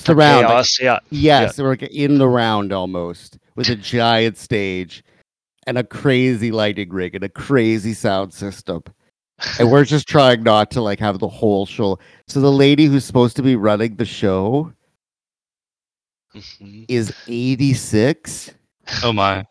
surround. 0.00 0.42
like, 0.44 0.48
Chaos, 0.50 0.78
yeah. 0.80 0.98
Yes, 1.10 1.58
we're 1.58 1.70
like 1.70 1.82
in 1.82 2.18
the 2.18 2.28
round 2.28 2.72
almost 2.72 3.38
with 3.56 3.68
a 3.68 3.76
giant 3.76 4.36
stage 4.38 5.02
and 5.66 5.76
a 5.78 5.82
crazy 5.84 6.52
lighting 6.52 6.90
rig 6.90 7.14
and 7.16 7.24
a 7.24 7.28
crazy 7.28 7.94
sound 7.94 8.32
system. 8.32 8.82
And 9.58 9.70
we're 9.72 9.84
just 9.84 10.06
trying 10.06 10.44
not 10.44 10.70
to 10.72 10.80
like 10.80 11.00
have 11.00 11.18
the 11.18 11.28
whole 11.28 11.66
show. 11.66 11.98
So 12.28 12.40
the 12.40 12.52
lady 12.52 12.84
who's 12.86 13.04
supposed 13.04 13.34
to 13.36 13.42
be 13.42 13.56
running 13.56 13.96
the 13.96 14.04
show 14.04 14.72
Mhm. 16.34 16.84
is 16.88 17.12
86 17.28 18.50
Oh 19.02 19.12
my. 19.12 19.46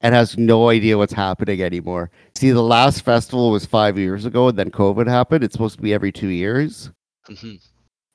and 0.00 0.14
has 0.14 0.36
no 0.38 0.68
idea 0.70 0.96
what's 0.98 1.12
happening 1.12 1.62
anymore. 1.62 2.10
See, 2.34 2.50
the 2.50 2.62
last 2.62 3.02
festival 3.02 3.50
was 3.50 3.66
five 3.66 3.98
years 3.98 4.24
ago 4.24 4.48
and 4.48 4.58
then 4.58 4.70
COVID 4.70 5.06
happened. 5.06 5.44
It's 5.44 5.52
supposed 5.52 5.76
to 5.76 5.82
be 5.82 5.92
every 5.94 6.12
two 6.12 6.28
years. 6.28 6.90
Mhm. 7.28 7.60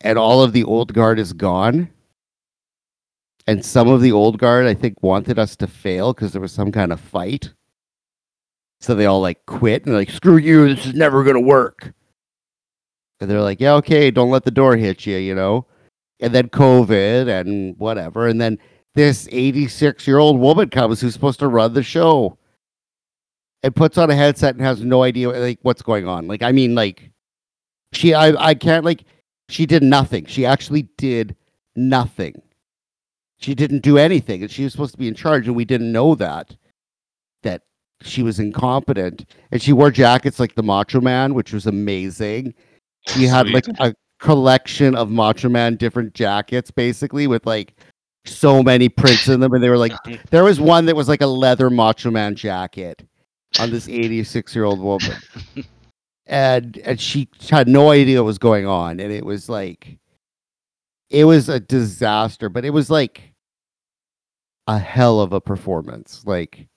and 0.02 0.18
all 0.20 0.44
of 0.44 0.52
the 0.54 0.64
old 0.66 0.94
guard 0.94 1.18
is 1.18 1.34
gone. 1.34 1.90
And 3.48 3.64
some 3.66 3.88
of 3.88 4.02
the 4.02 4.12
old 4.12 4.38
guard, 4.38 4.68
I 4.68 4.74
think, 4.74 5.02
wanted 5.02 5.40
us 5.40 5.56
to 5.56 5.66
fail 5.68 6.14
because 6.14 6.34
there 6.34 6.42
was 6.42 6.52
some 6.52 6.72
kind 6.72 6.92
of 6.92 7.00
fight. 7.00 7.54
So 8.82 8.94
they 8.94 9.06
all 9.06 9.22
like 9.22 9.46
quit 9.46 9.86
and 9.86 9.96
like, 9.96 10.12
screw 10.12 10.38
you, 10.38 10.68
this 10.76 10.86
is 10.88 10.94
never 10.94 11.24
gonna 11.24 11.40
work. 11.40 11.94
And 13.22 13.30
they're 13.32 13.42
like, 13.42 13.60
yeah, 13.62 13.74
okay, 13.76 14.12
don't 14.12 14.30
let 14.30 14.44
the 14.44 14.52
door 14.52 14.76
hit 14.76 15.06
you, 15.08 15.18
you 15.18 15.34
know? 15.34 15.66
And 16.20 16.34
then 16.34 16.50
COVID 16.50 17.28
and 17.28 17.78
whatever. 17.78 18.28
And 18.28 18.42
then 18.42 18.58
this 18.96 19.28
86 19.32 20.08
year 20.08 20.18
old 20.18 20.40
woman 20.40 20.70
comes 20.70 21.00
who's 21.00 21.14
supposed 21.14 21.40
to 21.40 21.48
run 21.48 21.74
the 21.74 21.84
show 21.84 22.38
and 23.64 23.76
puts 23.76 23.98
on 23.98 24.10
a 24.10 24.16
headset 24.16 24.56
and 24.56 24.64
has 24.64 24.84
no 24.84 25.04
idea 25.04 25.30
like 25.30 25.60
what's 25.62 25.82
going 25.82 26.08
on. 26.08 26.28
Like, 26.28 26.42
I 26.42 26.52
mean, 26.52 26.76
like, 26.76 27.12
she, 27.94 28.14
I, 28.14 28.30
I 28.44 28.56
can't 28.56 28.86
like, 28.86 29.04
she 29.50 29.66
did 29.66 29.84
nothing. 29.84 30.26
She 30.26 30.46
actually 30.46 30.90
did 30.98 31.36
nothing. 31.76 32.42
She 33.38 33.54
didn't 33.54 33.80
do 33.80 33.98
anything. 33.98 34.42
And 34.42 34.52
she 34.52 34.64
was 34.64 34.74
supposed 34.74 34.94
to 34.94 34.98
be 34.98 35.08
in 35.08 35.16
charge, 35.16 35.48
and 35.48 35.56
we 35.56 35.66
didn't 35.66 35.92
know 35.92 36.16
that. 36.16 36.56
That 37.44 37.62
she 38.02 38.24
was 38.24 38.40
incompetent. 38.40 39.26
And 39.52 39.62
she 39.62 39.74
wore 39.74 39.92
jackets 39.92 40.40
like 40.40 40.56
the 40.56 40.64
Macho 40.64 41.02
Man, 41.02 41.34
which 41.34 41.54
was 41.54 41.68
amazing. 41.68 42.54
She 43.08 43.24
had 43.24 43.50
like 43.50 43.68
a 43.80 43.94
collection 44.20 44.96
of 44.96 45.10
Macho 45.10 45.50
Man 45.50 45.76
different 45.76 46.14
jackets, 46.14 46.72
basically, 46.72 47.28
with 47.28 47.46
like 47.46 47.76
so 48.26 48.62
many 48.62 48.90
prints 48.90 49.28
in 49.28 49.40
them. 49.40 49.54
And 49.54 49.64
they 49.64 49.70
were 49.70 49.78
like, 49.78 49.94
there 50.30 50.44
was 50.44 50.60
one 50.60 50.86
that 50.86 50.96
was 50.96 51.08
like 51.08 51.22
a 51.22 51.28
leather 51.28 51.70
Macho 51.70 52.12
Man 52.12 52.36
jacket 52.36 53.04
on 53.60 53.72
this 53.72 53.88
86 53.88 54.54
year 54.56 54.66
old 54.66 54.80
woman 54.80 55.18
and 56.28 56.78
and 56.80 57.00
she 57.00 57.28
had 57.50 57.68
no 57.68 57.90
idea 57.92 58.22
what 58.22 58.28
was 58.28 58.38
going 58.38 58.68
on 58.68 59.00
and 59.00 59.12
it 59.12 59.26
was 59.26 59.50
like 59.50 59.98
it 61.10 61.24
was 61.24 61.50
a 61.50 61.60
disaster 61.60 62.50
but 62.50 62.66
it 62.66 62.72
was 62.72 62.90
like 62.90 63.34
a 64.68 64.78
hell 64.78 65.22
of 65.22 65.32
a 65.34 65.42
performance 65.42 66.24
like 66.26 66.68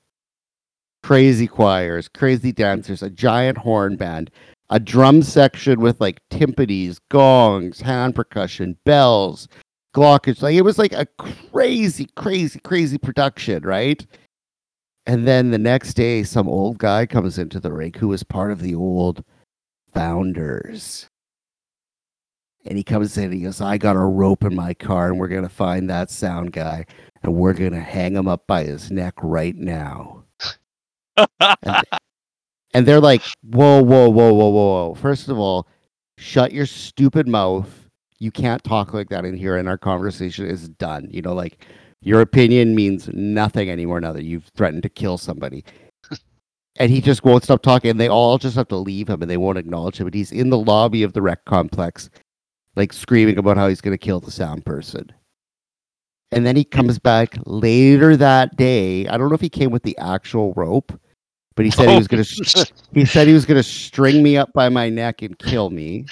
crazy 1.03 1.47
choirs 1.47 2.09
crazy 2.09 2.53
dancers 2.53 3.03
a 3.03 3.11
giant 3.11 3.59
horn 3.59 3.97
band 3.97 4.31
a 4.71 4.81
drum 4.81 5.23
section 5.23 5.81
with 5.81 6.01
like 6.01 6.21
timpanis 6.31 6.99
gongs 7.11 7.81
hand 7.81 8.15
percussion 8.15 8.77
bells 8.85 9.49
glockage 9.95 10.43
like 10.43 10.55
it 10.55 10.63
was 10.63 10.79
like 10.79 10.93
a 10.93 11.07
crazy 11.19 12.09
crazy 12.17 12.59
crazy 12.61 12.99
production 12.99 13.63
right 13.65 14.07
and 15.07 15.27
then 15.27 15.51
the 15.51 15.59
next 15.59 15.95
day 15.95 16.23
some 16.23 16.49
old 16.49 16.79
guy 16.79 17.07
comes 17.07 17.39
into 17.39 17.59
the 17.59 17.73
rink 17.73 17.97
who 17.97 18.09
was 18.09 18.23
part 18.23 18.53
of 18.53 18.61
the 18.61 18.75
old 18.75 19.25
founders. 19.93 21.09
And 22.67 22.77
he 22.77 22.85
comes 22.85 23.17
in 23.17 23.25
and 23.25 23.35
he 23.35 23.41
goes, 23.41 23.61
I 23.61 23.79
got 23.79 23.97
a 23.97 24.01
rope 24.01 24.45
in 24.45 24.55
my 24.55 24.75
car 24.75 25.09
and 25.09 25.19
we're 25.19 25.29
going 25.29 25.43
to 25.43 25.49
find 25.49 25.89
that 25.89 26.11
sound 26.11 26.53
guy 26.53 26.85
and 27.23 27.35
we're 27.35 27.55
going 27.55 27.73
to 27.73 27.81
hang 27.81 28.15
him 28.15 28.29
up 28.29 28.47
by 28.47 28.65
his 28.65 28.91
neck 28.91 29.15
right 29.23 29.57
now. 29.57 30.25
and, 31.17 31.83
and 32.75 32.87
they're 32.87 33.01
like, 33.01 33.23
whoa, 33.43 33.83
whoa, 33.83 34.09
whoa, 34.09 34.33
whoa, 34.33 34.49
whoa, 34.49 34.87
whoa. 34.89 34.95
First 34.95 35.29
of 35.29 35.39
all, 35.39 35.67
shut 36.19 36.53
your 36.53 36.67
stupid 36.67 37.27
mouth. 37.27 37.69
You 38.19 38.31
can't 38.31 38.63
talk 38.63 38.93
like 38.93 39.09
that 39.09 39.25
in 39.25 39.37
here 39.37 39.57
and 39.57 39.69
our 39.69 39.79
conversation 39.79 40.47
is 40.47 40.69
done. 40.69 41.09
You 41.11 41.23
know, 41.23 41.35
like 41.35 41.65
your 42.03 42.21
opinion 42.21 42.75
means 42.75 43.09
nothing 43.13 43.71
anymore 43.71 44.01
now 44.01 44.13
that 44.13 44.25
you've 44.25 44.51
threatened 44.57 44.83
to 44.85 44.89
kill 44.89 45.19
somebody 45.19 45.65
and 46.77 46.91
he 46.91 47.01
just 47.01 47.25
won't 47.25 47.45
stop 47.45 47.63
talking. 47.63 47.91
And 47.91 48.01
they 48.01 48.09
all 48.09 48.39
just 48.39 48.57
have 48.57 48.69
to 48.69 48.77
leave 48.77 49.09
him, 49.09 49.23
and 49.23 49.31
they 49.31 49.37
won't 49.37 49.59
acknowledge 49.59 49.99
him. 49.99 50.07
But 50.07 50.15
he's 50.15 50.33
in 50.33 50.51
the 50.51 50.59
lobby 50.59 51.03
of 51.03 51.13
the 51.13 51.23
rec 51.23 51.45
complex, 51.45 52.11
like 52.77 52.93
screaming 52.93 53.39
about 53.39 53.57
how 53.57 53.69
he's 53.69 53.81
going 53.81 53.97
to 53.97 53.99
kill 53.99 54.21
the 54.21 54.31
sound 54.31 54.65
person. 54.65 55.13
And 56.33 56.47
then 56.47 56.55
he 56.55 56.65
comes 56.65 56.99
back 56.99 57.37
later 57.45 58.17
that 58.17 58.57
day. 58.57 59.07
I 59.09 59.19
don't 59.19 59.29
know 59.29 59.35
if 59.35 59.41
he 59.41 59.49
came 59.49 59.71
with 59.71 59.83
the 59.83 59.99
actual 59.99 60.53
rope, 60.55 60.93
but 61.57 61.65
he 61.65 61.71
said 61.71 61.89
he 61.89 61.97
was 61.97 62.09
going 62.09 62.23
to. 62.25 62.73
He 62.93 63.05
said 63.05 63.27
he 63.27 63.35
was 63.35 63.45
going 63.45 63.57
to 63.57 63.63
string 63.63 64.23
me 64.23 64.37
up 64.37 64.53
by 64.53 64.69
my 64.69 64.89
neck 64.89 65.23
and 65.23 65.39
kill 65.39 65.71
me. 65.71 66.07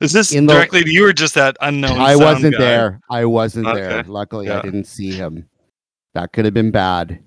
Is 0.00 0.12
this 0.12 0.32
In 0.32 0.46
the- 0.46 0.54
directly 0.54 0.82
to 0.82 0.90
you 0.90 1.06
or 1.06 1.12
just 1.12 1.34
that 1.34 1.56
unknown? 1.60 1.98
I 1.98 2.16
wasn't 2.16 2.54
guy? 2.54 2.60
there. 2.60 3.00
I 3.10 3.24
wasn't 3.24 3.66
there. 3.66 3.98
Okay. 3.98 4.08
Luckily, 4.08 4.50
I 4.50 4.60
didn't 4.62 4.84
see 4.86 5.12
him. 5.12 5.48
That 6.14 6.32
could 6.32 6.44
have 6.44 6.54
been 6.54 6.70
bad. 6.70 7.20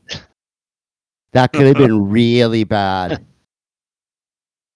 That 1.33 1.53
could 1.53 1.67
have 1.67 1.77
been 1.87 2.09
really 2.09 2.63
bad. 2.63 3.25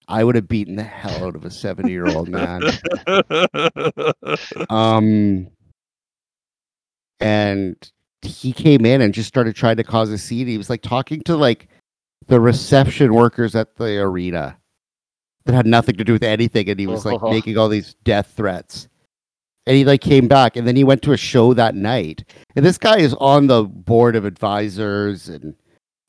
I 0.08 0.24
would 0.24 0.34
have 0.34 0.48
beaten 0.48 0.76
the 0.76 0.82
hell 0.82 1.24
out 1.26 1.36
of 1.36 1.44
a 1.44 1.50
70 1.50 1.90
year 1.90 2.06
old 2.06 2.28
man. 2.28 2.62
Um, 4.70 5.48
and 7.20 7.76
he 8.22 8.52
came 8.52 8.86
in 8.86 9.00
and 9.00 9.12
just 9.12 9.28
started 9.28 9.54
trying 9.54 9.76
to 9.76 9.84
cause 9.84 10.10
a 10.10 10.18
scene. 10.18 10.46
He 10.46 10.58
was 10.58 10.70
like 10.70 10.82
talking 10.82 11.22
to 11.22 11.36
like 11.36 11.68
the 12.26 12.40
reception 12.40 13.14
workers 13.14 13.54
at 13.54 13.76
the 13.76 13.98
arena 13.98 14.56
that 15.44 15.54
had 15.54 15.66
nothing 15.66 15.96
to 15.96 16.04
do 16.04 16.12
with 16.12 16.22
anything, 16.22 16.68
and 16.68 16.78
he 16.78 16.86
was 16.86 17.04
like 17.04 17.20
making 17.22 17.58
all 17.58 17.68
these 17.68 17.94
death 18.04 18.32
threats. 18.36 18.88
And 19.66 19.76
he 19.76 19.84
like 19.84 20.00
came 20.00 20.28
back, 20.28 20.56
and 20.56 20.66
then 20.66 20.76
he 20.76 20.84
went 20.84 21.02
to 21.02 21.12
a 21.12 21.16
show 21.16 21.54
that 21.54 21.74
night. 21.74 22.24
And 22.56 22.64
this 22.64 22.78
guy 22.78 22.98
is 22.98 23.14
on 23.14 23.46
the 23.46 23.64
board 23.64 24.16
of 24.16 24.24
advisors 24.24 25.28
and 25.28 25.54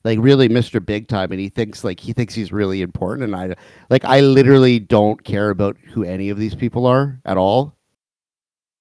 like 0.04 0.20
really 0.22 0.50
Mr. 0.50 0.84
Big 0.84 1.08
Time, 1.08 1.32
and 1.32 1.40
he 1.40 1.50
thinks 1.50 1.84
like 1.84 2.00
he 2.00 2.14
thinks 2.14 2.34
he's 2.34 2.52
really 2.52 2.82
important. 2.82 3.26
And 3.26 3.36
I 3.36 3.56
like 3.90 4.06
I 4.06 4.20
literally 4.22 4.80
don't 4.80 5.24
care 5.24 5.50
about 5.50 5.78
who 5.78 6.04
any 6.04 6.30
of 6.30 6.38
these 6.38 6.56
people 6.56 6.86
are 6.86 7.20
at 7.26 7.38
all. 7.38 7.73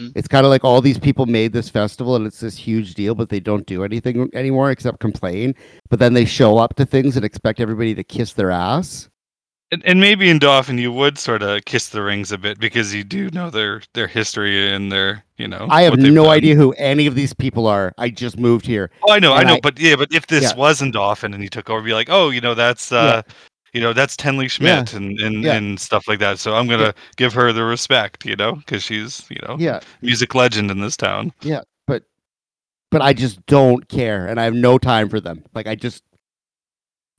Mm. 0.08 0.12
It's 0.16 0.28
kind 0.28 0.44
of 0.46 0.50
like 0.50 0.64
all 0.64 0.80
these 0.80 0.98
people 0.98 1.26
made 1.26 1.52
this 1.52 1.68
festival 1.68 2.16
and 2.16 2.26
it's 2.26 2.40
this 2.40 2.56
huge 2.56 2.94
deal, 2.94 3.14
but 3.14 3.28
they 3.28 3.40
don't 3.40 3.66
do 3.66 3.84
anything 3.84 4.28
anymore 4.34 4.70
except 4.70 5.00
complain. 5.00 5.54
But 5.90 5.98
then 5.98 6.12
they 6.14 6.24
show 6.24 6.58
up 6.58 6.74
to 6.76 6.86
things 6.86 7.16
and 7.16 7.24
expect 7.24 7.60
everybody 7.60 7.94
to 7.94 8.04
kiss 8.04 8.32
their 8.32 8.50
ass. 8.50 9.08
And, 9.70 9.82
and 9.86 10.00
maybe 10.00 10.28
in 10.28 10.38
Dauphin 10.38 10.76
you 10.76 10.92
would 10.92 11.16
sort 11.16 11.42
of 11.42 11.64
kiss 11.64 11.88
the 11.88 12.02
rings 12.02 12.30
a 12.30 12.36
bit 12.36 12.58
because 12.60 12.94
you 12.94 13.04
do 13.04 13.30
know 13.30 13.48
their 13.48 13.80
their 13.94 14.06
history 14.06 14.70
and 14.70 14.92
their 14.92 15.24
you 15.38 15.48
know. 15.48 15.66
I 15.70 15.80
have 15.82 15.96
no 15.98 16.24
done. 16.24 16.32
idea 16.32 16.54
who 16.56 16.72
any 16.72 17.06
of 17.06 17.14
these 17.14 17.32
people 17.32 17.66
are. 17.66 17.92
I 17.96 18.10
just 18.10 18.38
moved 18.38 18.66
here. 18.66 18.90
Oh, 19.08 19.12
I 19.12 19.18
know, 19.18 19.32
I 19.32 19.44
know, 19.44 19.54
I- 19.54 19.60
but 19.60 19.80
yeah, 19.80 19.96
but 19.96 20.12
if 20.12 20.26
this 20.26 20.42
Yeah. 20.42 20.54
wasn't 20.56 20.92
Dauphin 20.92 21.32
and 21.32 21.42
he 21.42 21.48
took 21.48 21.70
over, 21.70 21.80
be 21.82 21.94
like, 21.94 22.08
oh, 22.10 22.28
you 22.28 22.42
know, 22.42 22.54
that's 22.54 22.92
uh, 22.92 23.22
you 23.72 23.80
know, 23.80 23.92
that's 23.92 24.16
Tenley 24.16 24.50
Schmidt 24.50 24.92
and 24.94 25.18
and, 25.20 25.42
Yeah. 25.42 25.54
and 25.54 25.80
stuff 25.80 26.06
like 26.08 26.18
that. 26.20 26.38
So 26.38 26.54
I'm 26.54 26.68
gonna 26.68 26.94
give 27.16 27.32
her 27.34 27.52
the 27.52 27.64
respect, 27.64 28.24
you 28.26 28.36
know, 28.36 28.54
because 28.56 28.82
she's 28.82 29.24
you 29.30 29.38
know 29.46 29.56
Yeah, 29.58 29.80
music 30.02 30.34
legend 30.34 30.70
in 30.70 30.80
this 30.80 30.96
town. 30.96 31.32
Yeah, 31.42 31.62
but 31.86 32.04
but 32.90 33.02
I 33.02 33.12
just 33.12 33.44
don't 33.46 33.88
care, 33.88 34.26
and 34.26 34.38
I 34.38 34.44
have 34.44 34.54
no 34.54 34.78
time 34.78 35.08
for 35.08 35.20
them. 35.20 35.42
Like 35.54 35.66
I 35.66 35.74
just, 35.74 36.02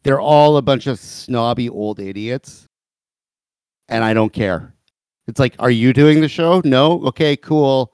they're 0.04 0.22
all 0.22 0.58
a 0.58 0.62
bunch 0.62 0.86
of 0.88 1.00
snobby 1.00 1.70
old 1.70 2.00
idiots, 2.00 2.68
and 3.90 4.04
I 4.04 4.14
don't 4.14 4.34
care. 4.34 4.74
It's 5.28 5.40
like, 5.40 5.56
are 5.60 5.72
you 5.72 5.94
doing 5.94 6.22
the 6.22 6.28
show? 6.28 6.62
No. 6.66 7.02
Okay, 7.06 7.36
cool. 7.38 7.94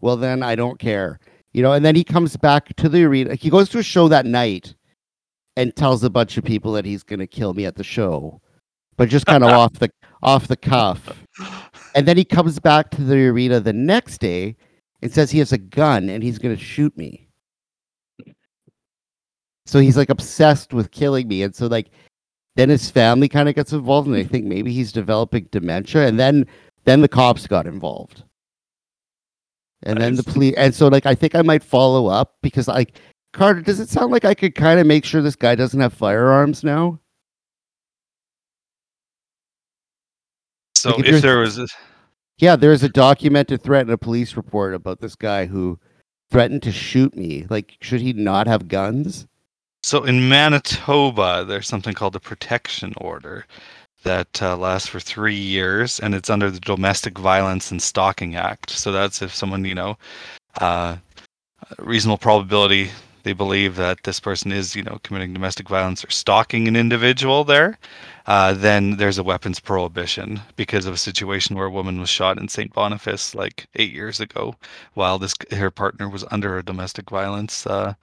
Well, 0.00 0.16
then 0.16 0.42
I 0.42 0.54
don't 0.54 0.78
care. 0.78 1.20
You 1.52 1.62
know. 1.62 1.72
And 1.72 1.84
then 1.84 1.94
he 1.94 2.02
comes 2.04 2.36
back 2.36 2.74
to 2.76 2.88
the 2.88 3.04
arena. 3.04 3.34
He 3.34 3.50
goes 3.50 3.68
to 3.70 3.78
a 3.78 3.82
show 3.82 4.08
that 4.08 4.24
night, 4.26 4.74
and 5.56 5.74
tells 5.74 6.04
a 6.04 6.10
bunch 6.10 6.36
of 6.36 6.44
people 6.44 6.72
that 6.72 6.84
he's 6.84 7.02
going 7.02 7.18
to 7.18 7.26
kill 7.26 7.54
me 7.54 7.64
at 7.66 7.76
the 7.76 7.84
show, 7.84 8.40
but 8.96 9.08
just 9.08 9.26
kind 9.26 9.44
of 9.44 9.50
off 9.54 9.72
the 9.74 9.90
off 10.22 10.48
the 10.48 10.56
cuff. 10.56 11.24
And 11.94 12.06
then 12.06 12.16
he 12.16 12.24
comes 12.24 12.58
back 12.58 12.90
to 12.90 13.02
the 13.02 13.26
arena 13.28 13.60
the 13.60 13.72
next 13.72 14.18
day 14.18 14.56
and 15.02 15.12
says 15.12 15.30
he 15.30 15.38
has 15.38 15.52
a 15.52 15.58
gun 15.58 16.08
and 16.08 16.22
he's 16.22 16.38
going 16.38 16.56
to 16.56 16.62
shoot 16.62 16.96
me. 16.96 17.28
So 19.66 19.78
he's 19.78 19.96
like 19.96 20.10
obsessed 20.10 20.72
with 20.72 20.90
killing 20.90 21.28
me. 21.28 21.42
And 21.42 21.54
so, 21.54 21.66
like, 21.66 21.90
then 22.56 22.68
his 22.68 22.90
family 22.90 23.28
kind 23.28 23.48
of 23.48 23.54
gets 23.54 23.72
involved 23.72 24.08
and 24.08 24.16
they 24.16 24.24
think 24.24 24.44
maybe 24.44 24.72
he's 24.72 24.92
developing 24.92 25.48
dementia. 25.50 26.06
And 26.06 26.18
then, 26.18 26.46
then 26.84 27.00
the 27.00 27.08
cops 27.08 27.46
got 27.46 27.66
involved. 27.66 28.24
And 29.84 30.00
then 30.00 30.16
the 30.16 30.22
police. 30.24 30.54
And 30.56 30.74
so, 30.74 30.88
like, 30.88 31.06
I 31.06 31.14
think 31.14 31.34
I 31.34 31.42
might 31.42 31.62
follow 31.62 32.06
up 32.08 32.36
because, 32.42 32.68
like, 32.68 32.98
Carter, 33.32 33.60
does 33.60 33.80
it 33.80 33.88
sound 33.88 34.10
like 34.10 34.24
I 34.24 34.34
could 34.34 34.54
kind 34.54 34.80
of 34.80 34.86
make 34.86 35.04
sure 35.04 35.22
this 35.22 35.36
guy 35.36 35.54
doesn't 35.54 35.80
have 35.80 35.92
firearms 35.92 36.64
now? 36.64 36.98
So 40.74 40.96
Like, 40.96 41.06
if 41.06 41.14
if, 41.16 41.22
there 41.22 41.38
was, 41.38 41.58
a, 41.58 41.66
Yeah, 42.38 42.56
there's 42.56 42.82
a 42.82 42.88
documented 42.88 43.62
threat 43.62 43.86
in 43.86 43.92
a 43.92 43.98
police 43.98 44.36
report 44.36 44.74
about 44.74 45.00
this 45.00 45.14
guy 45.14 45.46
who 45.46 45.78
threatened 46.30 46.62
to 46.62 46.72
shoot 46.72 47.14
me. 47.16 47.46
Like, 47.50 47.76
should 47.80 48.00
he 48.00 48.12
not 48.12 48.46
have 48.46 48.68
guns? 48.68 49.26
so 49.82 50.04
in 50.04 50.28
Manitoba, 50.28 51.44
there's 51.46 51.66
something 51.66 51.94
called 51.94 52.12
the 52.12 52.20
protection 52.20 52.92
order 52.98 53.46
that 54.02 54.42
uh, 54.42 54.56
lasts 54.56 54.88
for 54.88 55.00
three 55.00 55.34
years, 55.34 56.00
and 56.00 56.14
it's 56.14 56.30
under 56.30 56.50
the 56.50 56.60
Domestic 56.60 57.18
Violence 57.18 57.70
and 57.70 57.82
Stalking 57.82 58.36
Act. 58.36 58.70
So 58.70 58.92
that's 58.92 59.22
if 59.22 59.34
someone, 59.34 59.64
you 59.64 59.74
know, 59.74 59.98
uh, 60.60 60.96
reasonable 61.78 62.18
probability 62.18 62.90
they 63.22 63.32
believe 63.32 63.76
that 63.76 64.02
this 64.04 64.20
person 64.20 64.52
is, 64.52 64.74
you 64.74 64.82
know, 64.82 64.98
committing 65.02 65.32
domestic 65.32 65.68
violence 65.68 66.04
or 66.04 66.10
stalking 66.10 66.68
an 66.68 66.76
individual 66.76 67.44
there, 67.44 67.78
uh, 68.26 68.52
then 68.52 68.96
there's 68.96 69.18
a 69.18 69.22
weapons 69.24 69.60
prohibition 69.60 70.40
because 70.56 70.86
of 70.86 70.94
a 70.94 70.98
situation 70.98 71.56
where 71.56 71.66
a 71.66 71.70
woman 71.70 72.00
was 72.00 72.08
shot 72.08 72.38
in 72.38 72.48
St. 72.48 72.72
Boniface 72.72 73.34
like 73.34 73.66
eight 73.76 73.92
years 73.92 74.20
ago, 74.20 74.54
while 74.94 75.18
this 75.18 75.34
her 75.52 75.70
partner 75.70 76.08
was 76.08 76.24
under 76.30 76.58
a 76.58 76.64
domestic 76.64 77.10
violence 77.10 77.66
uh, 77.66 77.94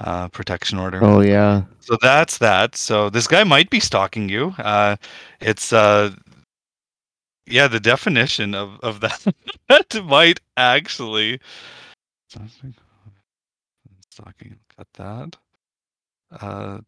uh, 0.00 0.28
protection 0.28 0.78
order. 0.78 1.00
Oh 1.02 1.20
yeah. 1.20 1.62
So 1.80 1.96
that's 2.00 2.38
that. 2.38 2.76
So 2.76 3.10
this 3.10 3.26
guy 3.26 3.44
might 3.44 3.70
be 3.70 3.80
stalking 3.80 4.28
you. 4.28 4.54
Uh, 4.58 4.96
it's 5.40 5.72
uh, 5.72 6.10
yeah, 7.46 7.68
the 7.68 7.80
definition 7.80 8.54
of 8.54 8.80
of 8.80 9.00
that 9.00 9.26
that 9.68 10.04
might 10.04 10.40
actually 10.56 11.40
stalking. 14.10 14.58
Got 14.76 14.86
that. 14.94 15.36
Uh, 16.40 16.78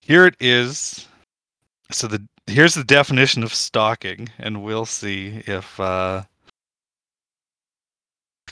here 0.00 0.26
it 0.26 0.36
is. 0.40 1.06
So 1.90 2.06
the 2.06 2.22
here's 2.46 2.74
the 2.74 2.84
definition 2.84 3.42
of 3.42 3.52
stalking, 3.54 4.28
and 4.38 4.62
we'll 4.62 4.86
see 4.86 5.42
if 5.46 5.78
uh, 5.78 6.22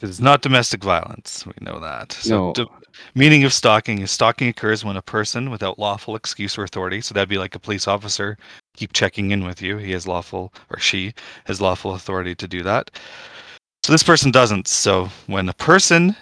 it's 0.02 0.20
not 0.20 0.42
domestic 0.42 0.82
violence. 0.82 1.44
We 1.46 1.52
know 1.60 1.80
that. 1.80 2.12
So 2.12 2.46
No. 2.48 2.52
do- 2.52 2.68
Meaning 3.14 3.44
of 3.44 3.52
stalking 3.52 4.00
is 4.00 4.10
stalking 4.10 4.48
occurs 4.48 4.84
when 4.84 4.96
a 4.96 5.02
person 5.02 5.48
without 5.50 5.78
lawful 5.78 6.16
excuse 6.16 6.58
or 6.58 6.64
authority, 6.64 7.00
so 7.00 7.14
that'd 7.14 7.28
be 7.28 7.38
like 7.38 7.54
a 7.54 7.58
police 7.58 7.86
officer, 7.86 8.36
keep 8.76 8.92
checking 8.92 9.30
in 9.30 9.44
with 9.46 9.62
you. 9.62 9.76
He 9.78 9.92
has 9.92 10.08
lawful, 10.08 10.52
or 10.70 10.78
she 10.80 11.14
has 11.44 11.60
lawful 11.60 11.94
authority 11.94 12.34
to 12.34 12.48
do 12.48 12.62
that. 12.64 12.90
So 13.84 13.92
this 13.92 14.02
person 14.02 14.30
doesn't. 14.32 14.66
So 14.68 15.08
when 15.28 15.48
a 15.48 15.54
person 15.54 16.16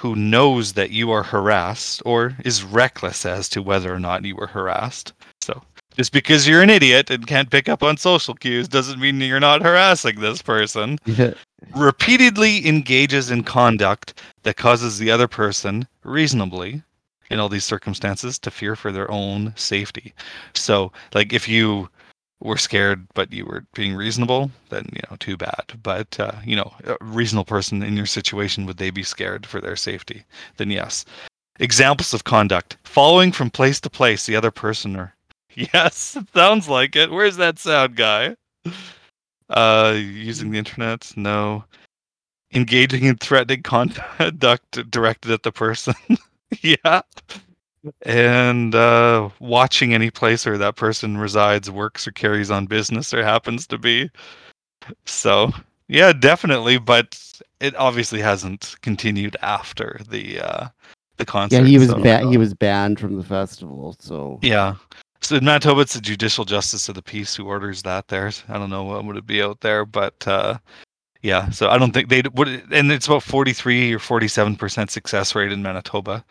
who 0.00 0.16
knows 0.16 0.74
that 0.74 0.90
you 0.90 1.10
are 1.10 1.22
harassed 1.22 2.02
or 2.04 2.36
is 2.44 2.62
reckless 2.62 3.26
as 3.26 3.48
to 3.50 3.62
whether 3.62 3.92
or 3.92 4.00
not 4.00 4.24
you 4.24 4.36
were 4.36 4.46
harassed, 4.46 5.12
so 5.40 5.62
just 5.96 6.12
because 6.12 6.46
you're 6.46 6.62
an 6.62 6.70
idiot 6.70 7.10
and 7.10 7.26
can't 7.26 7.50
pick 7.50 7.68
up 7.68 7.82
on 7.82 7.96
social 7.96 8.34
cues 8.34 8.68
doesn't 8.68 9.00
mean 9.00 9.20
you're 9.20 9.40
not 9.40 9.62
harassing 9.62 10.20
this 10.20 10.42
person. 10.42 10.98
Yeah. 11.06 11.32
repeatedly 11.74 12.66
engages 12.66 13.30
in 13.30 13.42
conduct 13.42 14.22
that 14.42 14.56
causes 14.56 14.98
the 14.98 15.10
other 15.10 15.26
person 15.26 15.88
reasonably 16.04 16.82
in 17.30 17.40
all 17.40 17.48
these 17.48 17.64
circumstances 17.64 18.38
to 18.38 18.50
fear 18.50 18.76
for 18.76 18.92
their 18.92 19.10
own 19.10 19.52
safety. 19.56 20.14
So 20.54 20.92
like 21.14 21.32
if 21.32 21.48
you 21.48 21.88
were 22.40 22.56
scared 22.56 23.06
but 23.14 23.32
you 23.32 23.46
were 23.46 23.64
being 23.74 23.94
reasonable 23.94 24.50
then 24.68 24.86
you 24.92 25.00
know 25.10 25.16
too 25.16 25.36
bad. 25.36 25.64
But 25.82 26.18
uh, 26.20 26.32
you 26.44 26.56
know 26.56 26.72
a 26.84 26.96
reasonable 27.00 27.44
person 27.44 27.82
in 27.82 27.96
your 27.96 28.06
situation 28.06 28.66
would 28.66 28.76
they 28.76 28.90
be 28.90 29.02
scared 29.02 29.46
for 29.46 29.60
their 29.60 29.76
safety? 29.76 30.24
Then 30.56 30.70
yes. 30.70 31.04
Examples 31.58 32.12
of 32.12 32.24
conduct. 32.24 32.76
Following 32.84 33.32
from 33.32 33.50
place 33.50 33.80
to 33.80 33.90
place 33.90 34.26
the 34.26 34.36
other 34.36 34.50
person 34.50 34.96
or 34.96 35.14
yes 35.54 36.16
sounds 36.34 36.68
like 36.68 36.96
it. 36.96 37.10
Where's 37.10 37.36
that 37.36 37.58
sound 37.58 37.96
guy? 37.96 38.36
Uh 39.48 39.94
using 39.96 40.50
the 40.50 40.58
internet? 40.58 41.12
No. 41.16 41.64
Engaging 42.52 43.04
in 43.04 43.16
threatening 43.16 43.62
conduct 44.18 44.90
directed 44.90 45.30
at 45.30 45.42
the 45.42 45.52
person? 45.52 45.94
Yeah 46.62 47.02
and 48.02 48.74
uh 48.74 49.28
watching 49.40 49.94
any 49.94 50.10
place 50.10 50.44
where 50.46 50.58
that 50.58 50.76
person 50.76 51.16
resides 51.18 51.70
works 51.70 52.06
or 52.06 52.12
carries 52.12 52.50
on 52.50 52.66
business 52.66 53.12
or 53.14 53.22
happens 53.22 53.66
to 53.66 53.78
be 53.78 54.10
so 55.04 55.50
yeah 55.88 56.12
definitely 56.12 56.78
but 56.78 57.20
it 57.60 57.74
obviously 57.76 58.20
hasn't 58.20 58.76
continued 58.82 59.36
after 59.42 60.00
the 60.08 60.40
uh 60.40 60.68
the 61.18 61.24
concert 61.24 61.62
Yeah, 61.62 61.64
he 61.64 61.78
was 61.78 61.88
so- 61.88 61.98
ba- 62.00 62.28
he 62.28 62.36
was 62.36 62.52
banned 62.54 63.00
from 63.00 63.16
the 63.16 63.24
festival. 63.24 63.96
So 63.98 64.38
yeah. 64.42 64.74
So 65.22 65.36
in 65.36 65.44
Manitoba, 65.46 65.80
it's 65.80 65.94
the 65.94 66.00
judicial 66.02 66.44
justice 66.44 66.90
of 66.90 66.94
the 66.94 67.02
peace 67.02 67.34
who 67.34 67.46
orders 67.46 67.82
that 67.82 68.08
there. 68.08 68.30
I 68.50 68.58
don't 68.58 68.68
know 68.68 68.84
what 68.84 69.02
would 69.06 69.16
it 69.16 69.26
be 69.26 69.42
out 69.42 69.62
there, 69.62 69.86
but 69.86 70.28
uh, 70.28 70.58
yeah. 71.22 71.48
So 71.48 71.70
I 71.70 71.78
don't 71.78 71.92
think 71.92 72.10
they 72.10 72.22
would. 72.34 72.48
And 72.70 72.92
it's 72.92 73.06
about 73.06 73.22
forty-three 73.22 73.94
or 73.94 73.98
forty-seven 73.98 74.56
percent 74.56 74.90
success 74.90 75.34
rate 75.34 75.52
in 75.52 75.62
Manitoba. 75.62 76.22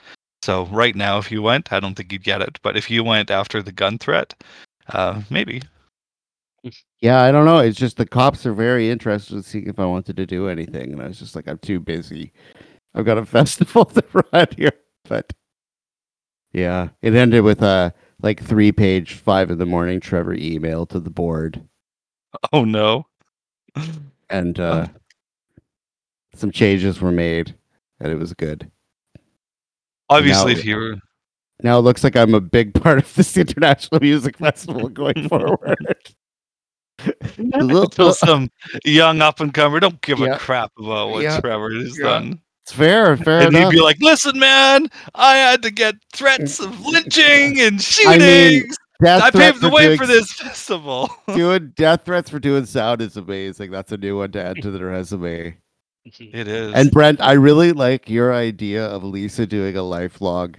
So 0.45 0.67
right 0.67 0.95
now, 0.95 1.17
if 1.17 1.31
you 1.31 1.41
went, 1.41 1.73
I 1.73 1.79
don't 1.79 1.95
think 1.95 2.11
you'd 2.13 2.23
get 2.23 2.39
it. 2.39 2.59
But 2.61 2.77
if 2.77 2.91
you 2.91 3.03
went 3.03 3.31
after 3.31 3.63
the 3.63 3.71
gun 3.71 3.97
threat, 3.97 4.35
uh, 4.89 5.23
maybe. 5.31 5.63
yeah, 7.01 7.23
I 7.23 7.31
don't 7.31 7.45
know. 7.45 7.57
It's 7.57 7.79
just 7.79 7.97
the 7.97 8.05
cops 8.05 8.45
are 8.45 8.53
very 8.53 8.91
interested 8.91 9.33
in 9.37 9.41
seeing 9.41 9.67
if 9.67 9.79
I 9.79 9.87
wanted 9.87 10.17
to 10.17 10.27
do 10.27 10.47
anything, 10.47 10.93
and 10.93 11.01
I 11.01 11.07
was 11.07 11.17
just 11.17 11.35
like, 11.35 11.47
I'm 11.47 11.57
too 11.57 11.79
busy. 11.79 12.31
I've 12.93 13.05
got 13.05 13.17
a 13.17 13.25
festival 13.37 13.85
to 13.85 14.03
run 14.31 14.45
here, 14.55 14.73
but 15.09 15.33
yeah, 16.53 16.89
it 17.01 17.15
ended 17.15 17.43
with 17.43 17.63
a 17.63 17.91
like 18.21 18.39
three 18.39 18.71
page, 18.71 19.15
five 19.15 19.49
in 19.49 19.57
the 19.57 19.65
morning 19.65 19.99
Trevor 19.99 20.35
email 20.35 20.85
to 20.85 20.99
the 20.99 21.09
board, 21.09 21.67
Oh 22.53 22.65
no. 22.65 23.07
and 24.29 24.59
uh, 24.59 24.89
some 26.35 26.51
changes 26.51 27.01
were 27.01 27.11
made, 27.11 27.55
and 27.99 28.11
it 28.11 28.19
was 28.19 28.31
good. 28.33 28.69
Obviously, 30.09 30.53
Now- 30.53 30.59
if 30.59 30.65
you 30.65 30.75
were 30.77 30.95
Now 31.63 31.77
it 31.79 31.81
looks 31.81 32.03
like 32.03 32.15
I'm 32.15 32.33
a 32.33 32.41
big 32.41 32.73
part 32.73 32.97
of 32.99 33.13
this 33.15 33.35
international 33.45 34.01
music 34.01 34.37
festival 34.37 34.89
going 34.89 35.27
forward. 35.29 35.77
until 37.37 38.13
some 38.13 38.49
young 38.85 39.21
up 39.21 39.39
and 39.39 39.53
comer 39.53 39.79
don't 39.79 40.01
give 40.01 40.19
Yeah. 40.19 40.35
a 40.35 40.39
crap 40.39 40.71
about 40.79 41.09
what 41.09 41.23
Yeah. 41.23 41.39
Trevor 41.39 41.71
has 41.73 41.97
Yeah. 41.97 42.05
done. 42.05 42.39
It's 42.63 42.71
fair, 42.73 43.15
fair 43.17 43.41
and 43.41 43.55
enough. 43.55 43.71
he'd 43.71 43.77
be 43.77 43.81
like, 43.83 43.97
"Listen, 44.01 44.39
man, 44.39 44.87
I 45.13 45.35
had 45.35 45.61
to 45.63 45.69
get 45.71 45.95
threats 46.13 46.59
of 46.59 46.79
lynching 46.85 47.59
and 47.59 47.75
I 48.07 48.17
mean, 48.17 48.61
shootings. 48.61 48.77
I, 49.05 49.29
paved 49.29 49.61
the 49.61 49.69
way 49.69 49.85
doing 49.87 49.97
for 49.99 50.07
this 50.07 50.31
festival." 50.33 51.09
doing 51.35 51.73
death 51.75 52.05
threats 52.05 52.29
for 52.29 52.39
doing 52.39 52.65
sound 52.65 53.01
is 53.01 53.17
amazing. 53.17 53.69
That's 53.69 53.91
a 53.91 53.97
new 53.97 54.17
one 54.17 54.31
to 54.31 54.43
add 54.43 54.61
to 54.63 54.71
the 54.71 54.83
resume. 54.83 55.57
It 56.05 56.47
is. 56.47 56.73
And 56.73 56.91
Brent, 56.91 57.21
I 57.21 57.33
really 57.33 57.71
like 57.71 58.09
your 58.09 58.33
idea 58.33 58.85
of 58.85 59.03
Lisa 59.03 59.45
doing 59.45 59.75
a 59.77 59.83
life 59.83 60.21
log 60.21 60.57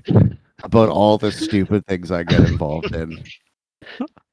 about 0.62 0.88
all 0.88 1.18
the 1.18 1.30
stupid 1.32 1.86
things 1.86 2.10
I 2.10 2.22
get 2.24 2.40
involved 2.40 2.94
in. 2.94 3.22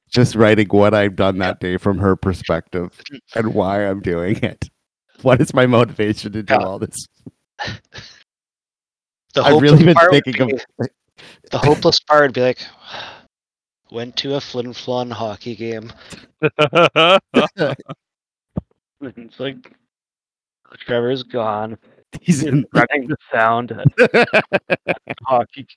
just 0.10 0.36
writing 0.36 0.68
what 0.70 0.94
I've 0.94 1.16
done 1.16 1.38
that 1.40 1.60
day 1.60 1.78
from 1.78 1.98
her 2.00 2.16
perspective 2.16 3.00
and 3.36 3.54
why 3.54 3.86
I'm 3.86 4.02
doing 4.02 4.38
it. 4.44 4.70
What 5.22 5.40
is 5.42 5.54
my 5.54 5.66
motivation 5.68 6.32
to 6.34 6.44
do 6.44 6.54
Yeah. 6.54 6.60
all 6.66 6.80
this? 6.80 7.08
The 9.34 9.42
I've 9.44 9.62
really 9.62 9.84
been 9.84 9.96
thinking 10.12 10.48
be- 10.48 10.54
of 10.54 10.88
the 11.52 11.58
hopeless 11.58 12.00
part 12.00 12.24
would 12.24 12.34
be 12.34 12.42
like, 12.42 12.60
went 13.92 14.16
to 14.18 14.36
a 14.36 14.42
Flin 14.42 14.74
Flon 14.74 15.12
hockey 15.12 15.56
game. 15.56 15.92
It's 19.02 19.40
like 19.40 19.58
Trevor's 20.78 21.24
gone. 21.24 21.78
he's 22.22 22.44
in 22.44 22.66
Running 22.74 23.08
the 23.08 23.18
sound 23.32 23.72
hockey. 25.26 25.68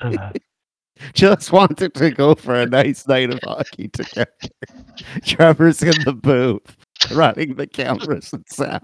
Uh, 0.00 0.30
just 1.14 1.52
wanted 1.52 1.94
to 1.94 2.10
go 2.10 2.34
for 2.34 2.54
a 2.54 2.66
nice 2.66 3.06
night 3.06 3.32
of 3.32 3.40
hockey 3.42 3.88
together. 3.88 4.30
Trevor's 5.24 5.82
in 5.82 5.94
the 6.04 6.12
booth, 6.12 6.76
running 7.12 7.54
the 7.54 7.66
cameras 7.66 8.32
and 8.32 8.44
sound. 8.48 8.82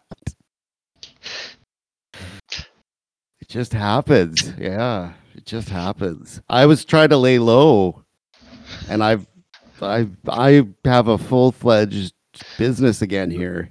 It 3.40 3.48
just 3.48 3.72
happens. 3.72 4.52
Yeah, 4.58 5.12
it 5.34 5.44
just 5.44 5.68
happens. 5.68 6.40
I 6.48 6.66
was 6.66 6.84
trying 6.84 7.10
to 7.10 7.16
lay 7.16 7.38
low, 7.38 8.04
and 8.88 9.04
I've, 9.04 9.26
I, 9.80 10.08
I 10.28 10.66
have 10.84 11.08
a 11.08 11.18
full 11.18 11.52
fledged 11.52 12.15
business 12.58 13.02
again 13.02 13.30
here. 13.30 13.70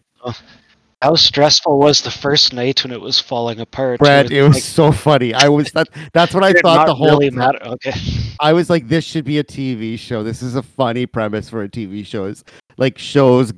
How 1.01 1.13
stressful 1.13 1.77
was 1.77 2.01
the 2.01 2.09
first 2.09 2.53
night 2.53 2.83
when 2.83 2.91
it 2.91 2.99
was 2.99 3.19
falling 3.19 3.59
apart? 3.59 4.01
You 4.01 4.39
it 4.39 4.47
was 4.47 4.55
like, 4.55 4.63
so 4.63 4.91
funny. 4.91 5.33
I 5.33 5.49
was 5.49 5.71
that. 5.73 5.87
That's 6.13 6.33
what 6.33 6.43
I 6.43 6.53
thought 6.53 6.87
the 6.87 6.95
whole 6.95 7.09
really 7.09 7.29
matter. 7.29 7.59
Okay. 7.63 7.93
I 8.39 8.53
was 8.53 8.69
like, 8.69 8.87
this 8.87 9.03
should 9.03 9.25
be 9.25 9.37
a 9.37 9.43
TV 9.43 9.99
show. 9.99 10.23
This 10.23 10.41
is 10.41 10.55
a 10.55 10.63
funny 10.63 11.05
premise 11.05 11.49
for 11.49 11.61
a 11.61 11.69
TV 11.69 12.05
show. 12.05 12.25
Is 12.25 12.43
like 12.77 12.97
shows 12.97 13.53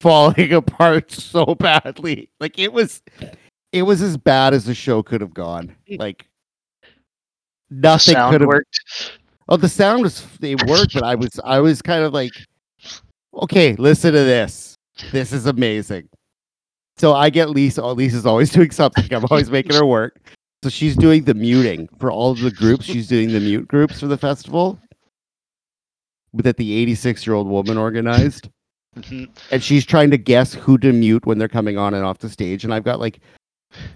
falling 0.00 0.52
apart 0.52 1.10
so 1.10 1.54
badly. 1.54 2.28
Like 2.40 2.58
it 2.58 2.72
was, 2.72 3.00
it 3.72 3.82
was 3.82 4.02
as 4.02 4.16
bad 4.16 4.52
as 4.52 4.64
the 4.64 4.74
show 4.74 5.02
could 5.02 5.20
have 5.20 5.32
gone. 5.32 5.74
Like 5.88 6.26
nothing 7.70 8.16
could 8.30 8.42
have. 8.42 8.48
worked. 8.48 8.80
Oh, 9.48 9.56
the 9.56 9.68
sound 9.68 10.02
was 10.02 10.26
it 10.42 10.66
worked, 10.66 10.94
but 10.94 11.02
I 11.04 11.14
was 11.14 11.40
I 11.44 11.60
was 11.60 11.80
kind 11.80 12.04
of 12.04 12.12
like, 12.12 12.32
okay, 13.40 13.74
listen 13.76 14.12
to 14.12 14.18
this. 14.18 14.76
This 15.12 15.32
is 15.32 15.46
amazing. 15.46 16.08
So 16.98 17.14
I 17.14 17.30
get 17.30 17.50
Lisa. 17.50 17.82
Oh, 17.82 17.92
Lisa's 17.92 18.26
always 18.26 18.50
doing 18.58 18.70
something. 18.70 19.12
I'm 19.12 19.24
always 19.30 19.50
making 19.50 19.74
her 19.74 19.86
work. 19.86 20.20
So 20.62 20.68
she's 20.68 20.94
doing 20.94 21.24
the 21.24 21.32
muting 21.34 21.88
for 21.98 22.10
all 22.10 22.32
of 22.32 22.40
the 22.40 22.50
groups. 22.50 22.84
She's 22.84 23.08
doing 23.08 23.32
the 23.32 23.40
mute 23.40 23.66
groups 23.66 24.00
for 24.00 24.06
the 24.06 24.18
festival 24.18 24.78
that 26.34 26.58
the 26.58 26.74
86 26.74 27.26
year 27.26 27.34
old 27.34 27.48
woman 27.48 27.78
organized. 27.78 28.50
Mhm. 28.98 29.28
And 29.50 29.62
she's 29.62 29.86
trying 29.86 30.10
to 30.10 30.18
guess 30.18 30.52
who 30.52 30.76
to 30.78 30.92
mute 30.92 31.24
when 31.24 31.38
they're 31.38 31.48
coming 31.48 31.78
on 31.78 31.94
and 31.94 32.04
off 32.04 32.18
the 32.18 32.28
stage. 32.28 32.64
And 32.64 32.74
I've 32.74 32.84
got 32.84 33.00
like 33.00 33.20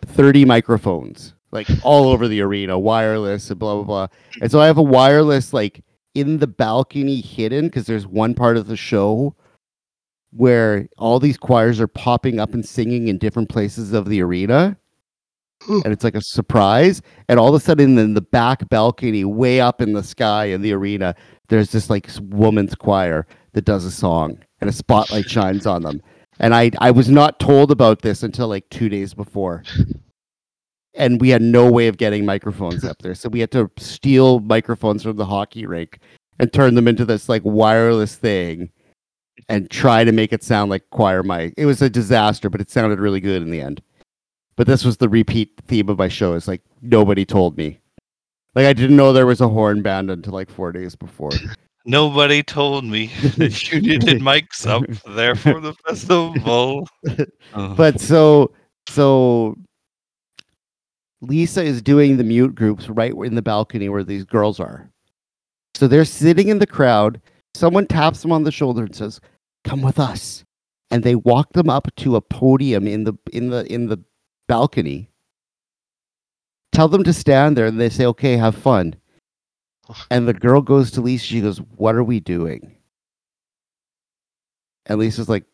30 0.06 0.44
microphones, 0.46 1.34
like 1.52 1.68
all 1.82 2.08
over 2.08 2.28
the 2.28 2.40
arena, 2.40 2.78
wireless 2.78 3.50
and 3.50 3.58
blah, 3.58 3.74
blah, 3.74 3.84
blah. 3.84 4.06
And 4.40 4.50
so 4.50 4.60
I 4.60 4.66
have 4.66 4.78
a 4.78 4.82
wireless 4.82 5.52
like 5.52 5.84
in 6.14 6.38
the 6.38 6.46
balcony 6.46 7.20
hidden 7.20 7.66
because 7.66 7.86
there's 7.86 8.06
one 8.06 8.34
part 8.34 8.56
of 8.56 8.66
the 8.66 8.76
show 8.76 9.34
where 10.30 10.88
all 10.98 11.20
these 11.20 11.36
choirs 11.36 11.80
are 11.80 11.86
popping 11.86 12.40
up 12.40 12.54
and 12.54 12.66
singing 12.66 13.08
in 13.08 13.18
different 13.18 13.48
places 13.48 13.92
of 13.92 14.08
the 14.08 14.20
arena. 14.20 14.76
And 15.84 15.92
it's 15.92 16.04
like 16.04 16.16
a 16.16 16.20
surprise. 16.20 17.00
And 17.28 17.38
all 17.38 17.48
of 17.48 17.54
a 17.54 17.60
sudden, 17.60 17.96
in 17.96 18.14
the 18.14 18.20
back 18.20 18.68
balcony, 18.68 19.24
way 19.24 19.60
up 19.60 19.80
in 19.80 19.92
the 19.92 20.02
sky 20.02 20.46
in 20.46 20.60
the 20.60 20.72
arena, 20.72 21.14
there's 21.48 21.70
this 21.70 21.88
like 21.88 22.10
woman's 22.20 22.74
choir 22.74 23.26
that 23.52 23.64
does 23.64 23.84
a 23.84 23.90
song 23.90 24.38
and 24.60 24.68
a 24.68 24.72
spotlight 24.72 25.30
shines 25.30 25.66
on 25.66 25.82
them. 25.82 26.02
And 26.40 26.54
I, 26.54 26.72
I 26.80 26.90
was 26.90 27.08
not 27.08 27.38
told 27.38 27.70
about 27.70 28.02
this 28.02 28.22
until 28.22 28.48
like 28.48 28.68
two 28.70 28.88
days 28.88 29.14
before. 29.14 29.62
And 30.96 31.20
we 31.20 31.28
had 31.30 31.42
no 31.42 31.70
way 31.70 31.88
of 31.88 31.96
getting 31.96 32.24
microphones 32.24 32.84
up 32.84 32.98
there. 33.02 33.14
So 33.14 33.28
we 33.28 33.40
had 33.40 33.50
to 33.52 33.70
steal 33.78 34.40
microphones 34.40 35.02
from 35.02 35.16
the 35.16 35.26
hockey 35.26 35.66
rink 35.66 35.98
and 36.38 36.52
turn 36.52 36.74
them 36.74 36.88
into 36.88 37.04
this 37.04 37.28
like 37.28 37.42
wireless 37.44 38.14
thing 38.14 38.70
and 39.48 39.70
try 39.70 40.04
to 40.04 40.12
make 40.12 40.32
it 40.32 40.42
sound 40.42 40.70
like 40.70 40.88
choir 40.90 41.22
mic. 41.22 41.54
It 41.56 41.66
was 41.66 41.82
a 41.82 41.90
disaster, 41.90 42.48
but 42.48 42.60
it 42.60 42.70
sounded 42.70 43.00
really 43.00 43.20
good 43.20 43.42
in 43.42 43.50
the 43.50 43.60
end. 43.60 43.82
But 44.56 44.66
this 44.66 44.84
was 44.84 44.98
the 44.98 45.08
repeat 45.08 45.52
theme 45.66 45.88
of 45.88 45.98
my 45.98 46.08
show. 46.08 46.34
Is 46.34 46.46
like 46.46 46.62
nobody 46.80 47.24
told 47.24 47.56
me. 47.56 47.78
Like 48.54 48.66
I 48.66 48.72
didn't 48.72 48.96
know 48.96 49.12
there 49.12 49.26
was 49.26 49.40
a 49.40 49.48
horn 49.48 49.82
band 49.82 50.10
until 50.10 50.32
like 50.32 50.50
four 50.50 50.72
days 50.72 50.94
before. 50.94 51.30
Nobody 51.86 52.42
told 52.42 52.84
me 52.86 53.10
that 53.36 53.62
you 53.72 53.80
needed 53.80 54.22
mics 54.22 54.66
up 54.66 54.84
there 55.14 55.34
for 55.34 55.60
the 55.60 55.74
festival. 55.86 56.88
But 57.52 58.00
so 58.00 58.52
so 58.88 59.56
Lisa 61.24 61.62
is 61.62 61.82
doing 61.82 62.16
the 62.16 62.24
mute 62.24 62.54
groups 62.54 62.88
right 62.88 63.12
in 63.12 63.34
the 63.34 63.42
balcony 63.42 63.88
where 63.88 64.04
these 64.04 64.24
girls 64.24 64.60
are. 64.60 64.90
So 65.74 65.88
they're 65.88 66.04
sitting 66.04 66.48
in 66.48 66.58
the 66.58 66.66
crowd. 66.66 67.20
Someone 67.54 67.86
taps 67.86 68.22
them 68.22 68.32
on 68.32 68.44
the 68.44 68.52
shoulder 68.52 68.84
and 68.84 68.94
says, 68.94 69.20
"Come 69.64 69.82
with 69.82 69.98
us." 69.98 70.44
And 70.90 71.02
they 71.02 71.14
walk 71.14 71.52
them 71.52 71.68
up 71.70 71.88
to 71.96 72.16
a 72.16 72.20
podium 72.20 72.86
in 72.86 73.04
the 73.04 73.14
in 73.32 73.50
the 73.50 73.70
in 73.72 73.88
the 73.88 73.98
balcony. 74.48 75.08
Tell 76.72 76.88
them 76.88 77.04
to 77.04 77.12
stand 77.12 77.56
there 77.56 77.66
and 77.66 77.80
they 77.80 77.88
say, 77.88 78.06
"Okay, 78.06 78.36
have 78.36 78.54
fun." 78.54 78.94
And 80.10 80.26
the 80.26 80.34
girl 80.34 80.62
goes 80.62 80.90
to 80.92 81.00
Lisa. 81.00 81.26
She 81.26 81.40
goes, 81.40 81.58
"What 81.76 81.94
are 81.94 82.04
we 82.04 82.20
doing?" 82.20 82.76
And 84.86 84.98
Lisa's 84.98 85.28
like, 85.28 85.44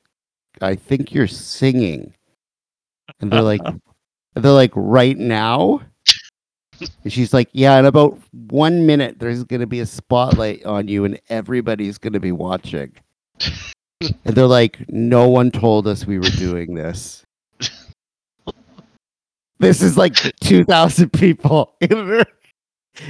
"I 0.61 0.75
think 0.75 1.13
you're 1.13 1.27
singing." 1.27 2.15
And 3.21 3.33
they're 3.33 3.43
like, 3.43 3.61
they're 4.35 4.53
like, 4.53 4.73
"Right 4.75 5.19
now?" 5.19 5.81
And 7.05 7.12
she's 7.12 7.35
like, 7.35 7.49
"Yeah, 7.53 7.79
in 7.79 7.85
about 7.87 8.19
one 8.51 8.87
minute, 8.87 9.19
there's 9.19 9.45
gonna 9.45 9.66
be 9.66 9.81
a 9.81 9.87
spotlight 9.87 10.64
on 10.64 10.88
you, 10.88 11.05
and 11.05 11.21
everybody's 11.29 11.99
gonna 11.99 12.21
be 12.21 12.33
watching." 12.33 12.93
And 14.01 14.35
they're 14.35 14.47
like, 14.47 14.79
"No 14.88 15.29
one 15.29 15.51
told 15.51 15.87
us 15.87 16.07
we 16.07 16.19
were 16.19 16.31
doing 16.31 16.75
this." 16.75 17.25
This 19.59 19.83
is 19.83 19.99
like 19.99 20.14
2,000 20.40 21.12
people. 21.12 21.75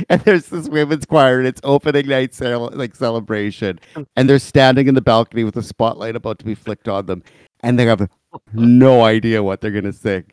And 0.08 0.20
there's 0.20 0.46
this 0.46 0.68
women's 0.68 1.06
choir, 1.06 1.38
and 1.38 1.48
it's 1.48 1.60
opening 1.64 2.06
night 2.06 2.38
like 2.40 2.94
celebration, 2.94 3.80
and 4.14 4.28
they're 4.28 4.38
standing 4.38 4.88
in 4.88 4.94
the 4.94 5.00
balcony 5.00 5.42
with 5.42 5.56
a 5.56 5.62
spotlight 5.62 6.14
about 6.14 6.38
to 6.40 6.44
be 6.44 6.54
flicked 6.54 6.86
on 6.86 7.06
them, 7.06 7.22
and 7.60 7.78
they 7.78 7.86
have 7.86 8.08
no 8.52 9.02
idea 9.02 9.42
what 9.42 9.60
they're 9.60 9.70
gonna 9.70 9.92
sing. 9.92 10.24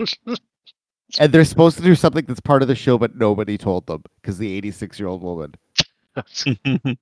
and 1.18 1.32
they're 1.32 1.44
supposed 1.44 1.76
to 1.78 1.82
do 1.82 1.94
something 1.94 2.24
that's 2.26 2.40
part 2.40 2.62
of 2.62 2.68
the 2.68 2.74
show, 2.74 2.98
but 2.98 3.16
nobody 3.16 3.58
told 3.58 3.86
them 3.86 4.02
because 4.20 4.38
the 4.38 4.52
86 4.56 4.98
year 4.98 5.08
old 5.08 5.22
woman. 5.22 5.54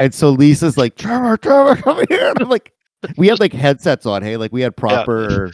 And 0.00 0.14
so 0.14 0.30
Lisa's 0.30 0.78
like, 0.78 0.96
Trevor, 0.96 1.36
Trevor, 1.36 1.76
come 1.76 2.02
here. 2.08 2.30
And 2.30 2.40
I'm 2.40 2.48
like, 2.48 2.72
we 3.18 3.28
had 3.28 3.38
like 3.38 3.52
headsets 3.52 4.06
on, 4.06 4.22
hey, 4.22 4.38
like 4.38 4.50
we 4.50 4.62
had 4.62 4.74
proper, 4.74 5.52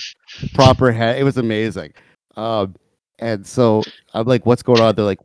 proper 0.55 0.93
head. 0.93 1.19
It 1.19 1.25
was 1.25 1.37
amazing. 1.37 1.93
Um, 2.37 2.77
and 3.19 3.45
so 3.45 3.83
I'm 4.15 4.27
like, 4.27 4.47
what's 4.47 4.63
going 4.63 4.81
on? 4.81 4.95
They're 4.95 5.05
like, 5.05 5.19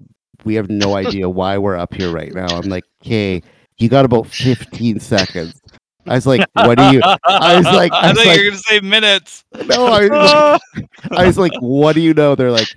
we 0.43 0.55
have 0.55 0.71
no 0.71 0.95
idea 0.95 1.29
why 1.29 1.59
we're 1.59 1.77
up 1.77 1.93
here 1.93 2.11
right 2.11 2.33
now. 2.33 2.47
I'm 2.47 2.67
like, 2.67 2.85
okay, 3.05 3.43
you 3.77 3.89
got 3.89 4.05
about 4.05 4.25
15 4.25 4.99
seconds. 4.99 5.60
I 6.07 6.15
was 6.15 6.25
like, 6.27 6.47
what 6.53 6.77
do 6.77 6.83
you? 6.91 7.01
I 7.03 7.55
was 7.57 7.65
like- 7.65 7.91
I 7.93 8.07
I 8.07 8.09
was 8.11 8.17
thought 8.17 8.27
like- 8.27 8.37
you 8.37 8.43
were 8.45 8.49
gonna 8.51 8.57
say 8.57 8.79
minutes. 8.81 9.43
No, 9.65 9.85
I 9.87 10.01
was 10.07 10.61
like, 10.75 10.85
I 11.11 11.25
was 11.27 11.37
like, 11.37 11.51
what 11.59 11.93
do 11.93 12.01
you 12.01 12.13
know? 12.13 12.35
They're 12.35 12.51
like, 12.51 12.67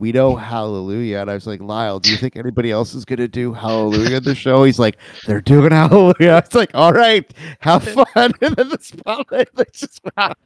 we 0.00 0.12
know 0.12 0.36
Hallelujah. 0.36 1.18
And 1.18 1.30
I 1.30 1.34
was 1.34 1.46
like, 1.48 1.60
Lyle, 1.60 1.98
do 1.98 2.10
you 2.12 2.16
think 2.16 2.36
anybody 2.36 2.70
else 2.70 2.94
is 2.94 3.04
going 3.04 3.18
to 3.18 3.26
do 3.26 3.52
Hallelujah 3.52 4.18
in 4.18 4.22
the 4.22 4.34
show? 4.34 4.62
He's 4.62 4.78
like, 4.78 4.96
they're 5.26 5.40
doing 5.40 5.72
Hallelujah. 5.72 6.30
I 6.30 6.40
was 6.40 6.54
like, 6.54 6.70
all 6.72 6.92
right, 6.92 7.28
have 7.58 7.82
fun. 7.82 8.06
And 8.14 8.54
then 8.54 8.68
the 8.68 8.78
spotlight 8.80 9.48
just 9.72 10.00
went. 10.16 10.36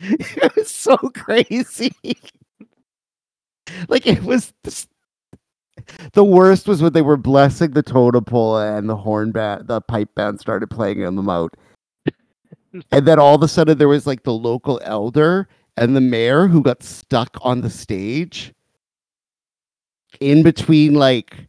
It 0.00 0.56
was 0.56 0.70
so 0.70 0.96
crazy. 0.96 1.92
like, 3.88 4.06
it 4.06 4.22
was 4.22 4.54
the 6.12 6.24
worst 6.24 6.66
was 6.66 6.82
when 6.82 6.92
they 6.92 7.02
were 7.02 7.16
blessing 7.16 7.72
the 7.72 7.82
totem 7.82 8.24
pole 8.24 8.58
and 8.58 8.88
the 8.88 8.96
horn 8.96 9.32
band, 9.32 9.68
the 9.68 9.80
pipe 9.80 10.14
band 10.14 10.40
started 10.40 10.68
playing 10.68 11.00
in 11.00 11.16
them 11.16 11.28
out. 11.28 11.54
And 12.92 13.06
then 13.06 13.18
all 13.18 13.34
of 13.34 13.42
a 13.42 13.48
sudden 13.48 13.78
there 13.78 13.88
was 13.88 14.06
like 14.06 14.24
the 14.24 14.32
local 14.32 14.80
elder 14.84 15.48
and 15.76 15.96
the 15.96 16.00
mayor 16.00 16.46
who 16.46 16.62
got 16.62 16.82
stuck 16.82 17.36
on 17.40 17.62
the 17.62 17.70
stage 17.70 18.52
in 20.20 20.42
between 20.42 20.94
like 20.94 21.48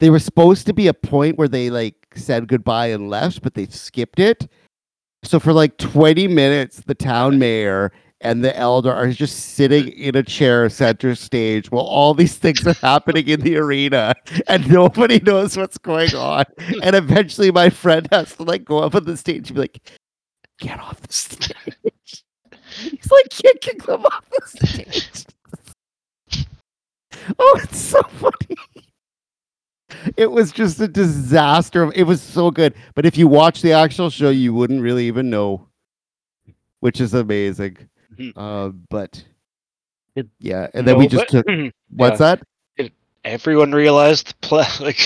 they 0.00 0.10
were 0.10 0.18
supposed 0.18 0.66
to 0.66 0.72
be 0.72 0.86
a 0.86 0.94
point 0.94 1.38
where 1.38 1.48
they 1.48 1.70
like 1.70 1.94
said 2.14 2.48
goodbye 2.48 2.88
and 2.88 3.10
left, 3.10 3.42
but 3.42 3.54
they 3.54 3.66
skipped 3.66 4.18
it. 4.18 4.48
So 5.22 5.40
for 5.40 5.52
like 5.52 5.76
20 5.78 6.28
minutes, 6.28 6.80
the 6.86 6.94
town 6.94 7.38
mayor 7.38 7.92
and 8.20 8.44
the 8.44 8.56
elder 8.56 8.92
are 8.92 9.10
just 9.10 9.54
sitting 9.54 9.88
in 9.88 10.16
a 10.16 10.22
chair 10.22 10.68
center 10.68 11.14
stage 11.14 11.70
while 11.70 11.84
all 11.84 12.14
these 12.14 12.36
things 12.36 12.66
are 12.66 12.74
happening 12.74 13.28
in 13.28 13.40
the 13.40 13.56
arena 13.56 14.14
and 14.48 14.68
nobody 14.68 15.20
knows 15.20 15.56
what's 15.56 15.78
going 15.78 16.14
on. 16.14 16.44
And 16.82 16.96
eventually 16.96 17.50
my 17.50 17.70
friend 17.70 18.08
has 18.10 18.34
to 18.36 18.42
like 18.42 18.64
go 18.64 18.78
up 18.78 18.94
on 18.94 19.04
the 19.04 19.16
stage 19.16 19.48
and 19.48 19.54
be 19.54 19.60
like, 19.60 19.90
get 20.58 20.80
off 20.80 21.00
the 21.00 21.12
stage. 21.12 22.24
He's 22.70 23.10
like 23.10 23.30
kicking 23.30 23.78
them 23.78 24.04
off 24.04 24.24
the 24.30 24.58
stage. 24.58 25.26
oh, 27.38 27.60
it's 27.62 27.78
so 27.78 28.02
funny. 28.02 28.56
It 30.16 30.30
was 30.30 30.52
just 30.52 30.80
a 30.80 30.88
disaster. 30.88 31.90
It 31.94 32.04
was 32.04 32.20
so 32.20 32.50
good. 32.50 32.74
But 32.94 33.06
if 33.06 33.16
you 33.16 33.26
watch 33.26 33.62
the 33.62 33.72
actual 33.72 34.10
show, 34.10 34.30
you 34.30 34.52
wouldn't 34.52 34.82
really 34.82 35.06
even 35.06 35.30
know, 35.30 35.66
which 36.80 37.00
is 37.00 37.14
amazing. 37.14 37.78
Mhm. 38.18 38.32
Uh, 38.36 38.70
but 38.90 39.24
It- 40.16 40.28
yeah, 40.40 40.68
and 40.74 40.86
then 40.86 40.98
we 40.98 41.06
just 41.06 41.26
but- 41.30 41.44
took 41.46 41.46
what's 41.90 42.18
that? 42.18 42.42
Everyone 43.24 43.72
realized 43.72 44.28
the 44.28 44.34
pla- 44.40 44.72
like 44.80 44.98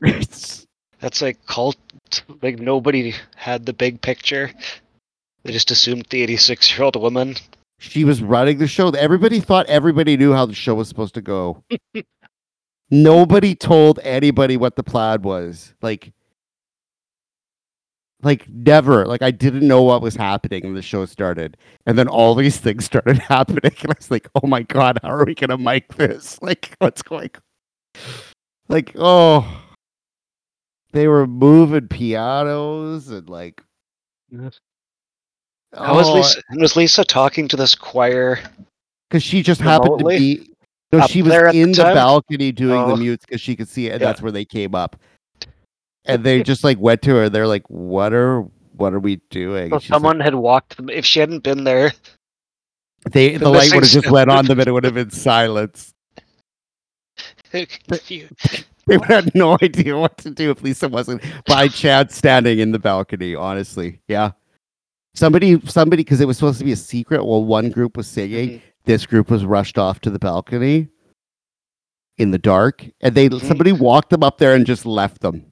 that's 1.00 1.22
like 1.22 1.44
cult. 1.46 1.76
Like 2.42 2.58
nobody 2.60 3.14
had 3.36 3.66
the 3.66 3.72
big 3.72 4.00
picture. 4.00 4.50
They 5.42 5.52
just 5.52 5.70
assumed 5.70 6.06
the 6.10 6.22
86 6.22 6.70
year 6.72 6.84
old 6.84 6.96
woman. 6.96 7.34
she 7.78 8.04
was 8.04 8.22
running 8.22 8.58
the 8.58 8.66
show. 8.68 8.90
Everybody 8.90 9.40
thought 9.40 9.66
everybody 9.66 10.16
knew 10.16 10.32
how 10.32 10.46
the 10.46 10.54
show 10.54 10.74
was 10.74 10.88
supposed 10.88 11.14
to 11.14 11.20
go. 11.20 11.62
Nobody 12.90 13.54
told 13.54 13.98
anybody 14.02 14.56
what 14.56 14.76
the 14.76 14.82
plan 14.82 15.22
was. 15.22 15.74
Like, 15.82 16.12
like 18.24 18.48
never. 18.48 19.06
Like 19.06 19.22
I 19.22 19.30
didn't 19.30 19.66
know 19.66 19.82
what 19.82 20.02
was 20.02 20.16
happening 20.16 20.64
when 20.64 20.74
the 20.74 20.82
show 20.82 21.04
started, 21.04 21.56
and 21.86 21.98
then 21.98 22.08
all 22.08 22.34
these 22.34 22.58
things 22.58 22.84
started 22.84 23.18
happening, 23.28 23.60
and 23.64 23.90
I 23.90 23.94
was 23.96 24.10
like, 24.10 24.28
"Oh 24.34 24.46
my 24.46 24.62
god, 24.62 24.98
how 25.02 25.10
are 25.10 25.24
we 25.24 25.34
gonna 25.34 25.58
mic 25.58 25.94
this? 25.96 26.38
Like, 26.42 26.74
what's 26.78 27.02
going?" 27.02 27.30
Like, 28.68 28.92
oh, 28.96 29.62
they 30.92 31.06
were 31.08 31.26
moving 31.26 31.88
pianos 31.88 33.08
and 33.08 33.28
like. 33.28 33.62
Yes. 34.30 34.58
How 35.74 35.94
was 35.94 36.08
oh, 36.08 36.14
Lisa? 36.14 36.42
Was 36.56 36.76
Lisa 36.76 37.04
talking 37.04 37.48
to 37.48 37.56
this 37.56 37.74
choir? 37.74 38.40
because 39.14 39.22
she 39.22 39.42
just 39.42 39.60
happened 39.60 40.00
to 40.00 40.04
be 40.06 40.50
no 40.92 41.06
she 41.06 41.22
was 41.22 41.30
there 41.30 41.46
at 41.46 41.52
the 41.52 41.60
in 41.62 41.70
the, 41.70 41.82
balcony 41.82 42.50
doing 42.50 42.80
Oh. 42.80 42.88
the 42.88 42.96
mutes 42.96 43.24
because 43.24 43.40
she 43.40 43.54
could 43.54 43.68
see 43.68 43.86
it 43.86 43.92
and 43.92 44.00
Yeah. 44.00 44.08
that's 44.08 44.20
where 44.20 44.32
they 44.32 44.44
came 44.44 44.74
up 44.74 44.96
and 46.04 46.24
they 46.24 46.42
just 46.42 46.64
like 46.64 46.78
went 46.78 47.02
to 47.02 47.14
her. 47.14 47.28
They're 47.28 47.46
like 47.46 47.68
what 47.68 48.12
are 48.12 48.42
what 48.76 48.92
are 48.92 49.00
we 49.00 49.16
doing? 49.30 49.70
So 49.70 49.78
she's 49.78 49.90
like, 49.90 49.96
someone 49.96 50.20
had 50.20 50.34
walked 50.34 50.76
them. 50.76 50.88
If 50.90 51.06
she 51.06 51.20
hadn't 51.20 51.42
been 51.44 51.64
there, 51.64 51.92
they 53.10 53.32
the 53.32 53.44
the 53.44 53.50
light 53.50 53.72
would 53.72 53.84
have 53.84 53.92
just 53.92 54.10
went 54.10 54.30
on 54.30 54.46
them 54.46 54.58
and 54.58 54.68
it 54.68 54.72
would 54.72 54.84
have 54.84 54.94
been 54.94 55.10
silence. 55.10 55.92
They 58.86 58.98
would 58.98 59.04
have 59.08 59.34
no 59.34 59.56
idea 59.62 59.96
what 59.96 60.18
to 60.18 60.30
do 60.30 60.50
if 60.50 60.60
lisa 60.62 60.88
wasn't 60.88 61.22
by 61.46 61.68
chance 61.68 62.16
standing 62.16 62.58
in 62.58 62.72
the 62.72 62.78
balcony 62.78 63.34
honestly. 63.34 64.00
Yeah. 64.08 64.32
Somebody 65.14 65.60
somebody 65.66 66.02
because 66.02 66.20
it 66.20 66.26
was 66.26 66.36
supposed 66.36 66.58
to 66.58 66.64
be 66.64 66.72
a 66.72 66.76
secret 66.76 67.24
while 67.24 67.44
one 67.44 67.70
group 67.70 67.96
was 67.96 68.08
singing. 68.08 68.48
Mhm. 68.50 68.62
this 68.84 69.06
group 69.06 69.30
was 69.30 69.44
rushed 69.46 69.78
off 69.78 70.00
to 70.00 70.10
the 70.10 70.18
balcony 70.18 70.88
in 72.18 72.32
the 72.32 72.38
dark 72.38 72.84
and 73.00 73.14
they 73.14 73.28
Mhm. 73.28 73.40
somebody 73.46 73.72
walked 73.72 74.10
them 74.10 74.22
up 74.24 74.38
there 74.38 74.54
and 74.54 74.66
just 74.66 74.84
left 74.84 75.20
them 75.20 75.46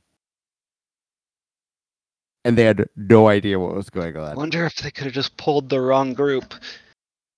and 2.45 2.57
they 2.59 2.65
had 2.65 2.89
no 2.97 3.29
idea 3.29 3.59
what 3.59 3.75
was 3.75 3.91
going 3.91 4.17
on. 4.17 4.31
I 4.33 4.35
wonder 4.35 4.65
if 4.67 4.77
they 4.77 4.91
could 4.91 5.05
have 5.05 5.13
just 5.15 5.37
pulled 5.37 5.69
the 5.69 5.81
wrong 5.81 6.13
group. 6.15 6.55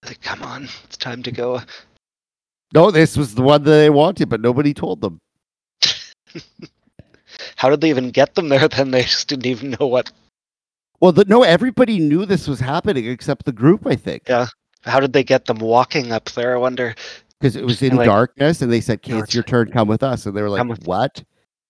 Like, 0.04 0.20
come 0.22 0.42
on, 0.42 0.68
it's 0.84 0.96
time 0.96 1.22
to 1.22 1.32
go. 1.32 1.60
no 2.74 2.90
this 2.90 3.16
was 3.16 3.34
the 3.34 3.42
one 3.42 3.62
that 3.64 3.70
they 3.70 3.90
wanted 3.90 4.28
but 4.28 4.40
nobody 4.40 4.74
told 4.74 5.00
them 5.00 5.18
How 7.56 7.68
did 7.70 7.80
they 7.80 7.90
even 7.90 8.10
get 8.10 8.34
them 8.34 8.48
there? 8.48 8.68
Then 8.68 8.90
they 8.92 9.02
just 9.02 9.28
didn't 9.28 9.46
even 9.46 9.76
know 9.78 9.86
what. 9.86 10.10
well 11.00 11.12
the, 11.12 11.24
no 11.26 11.42
everybody 11.42 11.98
knew 11.98 12.24
this 12.26 12.46
was 12.48 12.60
happening 12.60 13.06
except 13.06 13.44
the 13.44 13.52
group 13.52 13.86
i 13.86 13.94
think 13.96 14.22
Yeah. 14.28 14.46
How 14.82 15.00
did 15.00 15.14
they 15.14 15.24
get 15.24 15.46
them 15.46 15.58
walking 15.58 16.12
up 16.12 16.26
there? 16.32 16.54
I 16.54 16.58
wonder. 16.58 16.94
because 17.40 17.56
it 17.56 17.64
was 17.64 17.80
in 17.82 17.96
like- 17.96 18.06
darkness 18.06 18.60
and 18.62 18.70
they 18.72 18.80
said 18.80 18.98
okay 18.98 19.14
it's 19.14 19.24
it's 19.24 19.34
your 19.34 19.44
turn 19.44 19.70
come 19.70 19.88
with 19.88 20.02
us 20.02 20.26
and 20.26 20.36
they 20.36 20.42
were 20.42 20.50
like 20.50 20.66
what 20.84 21.22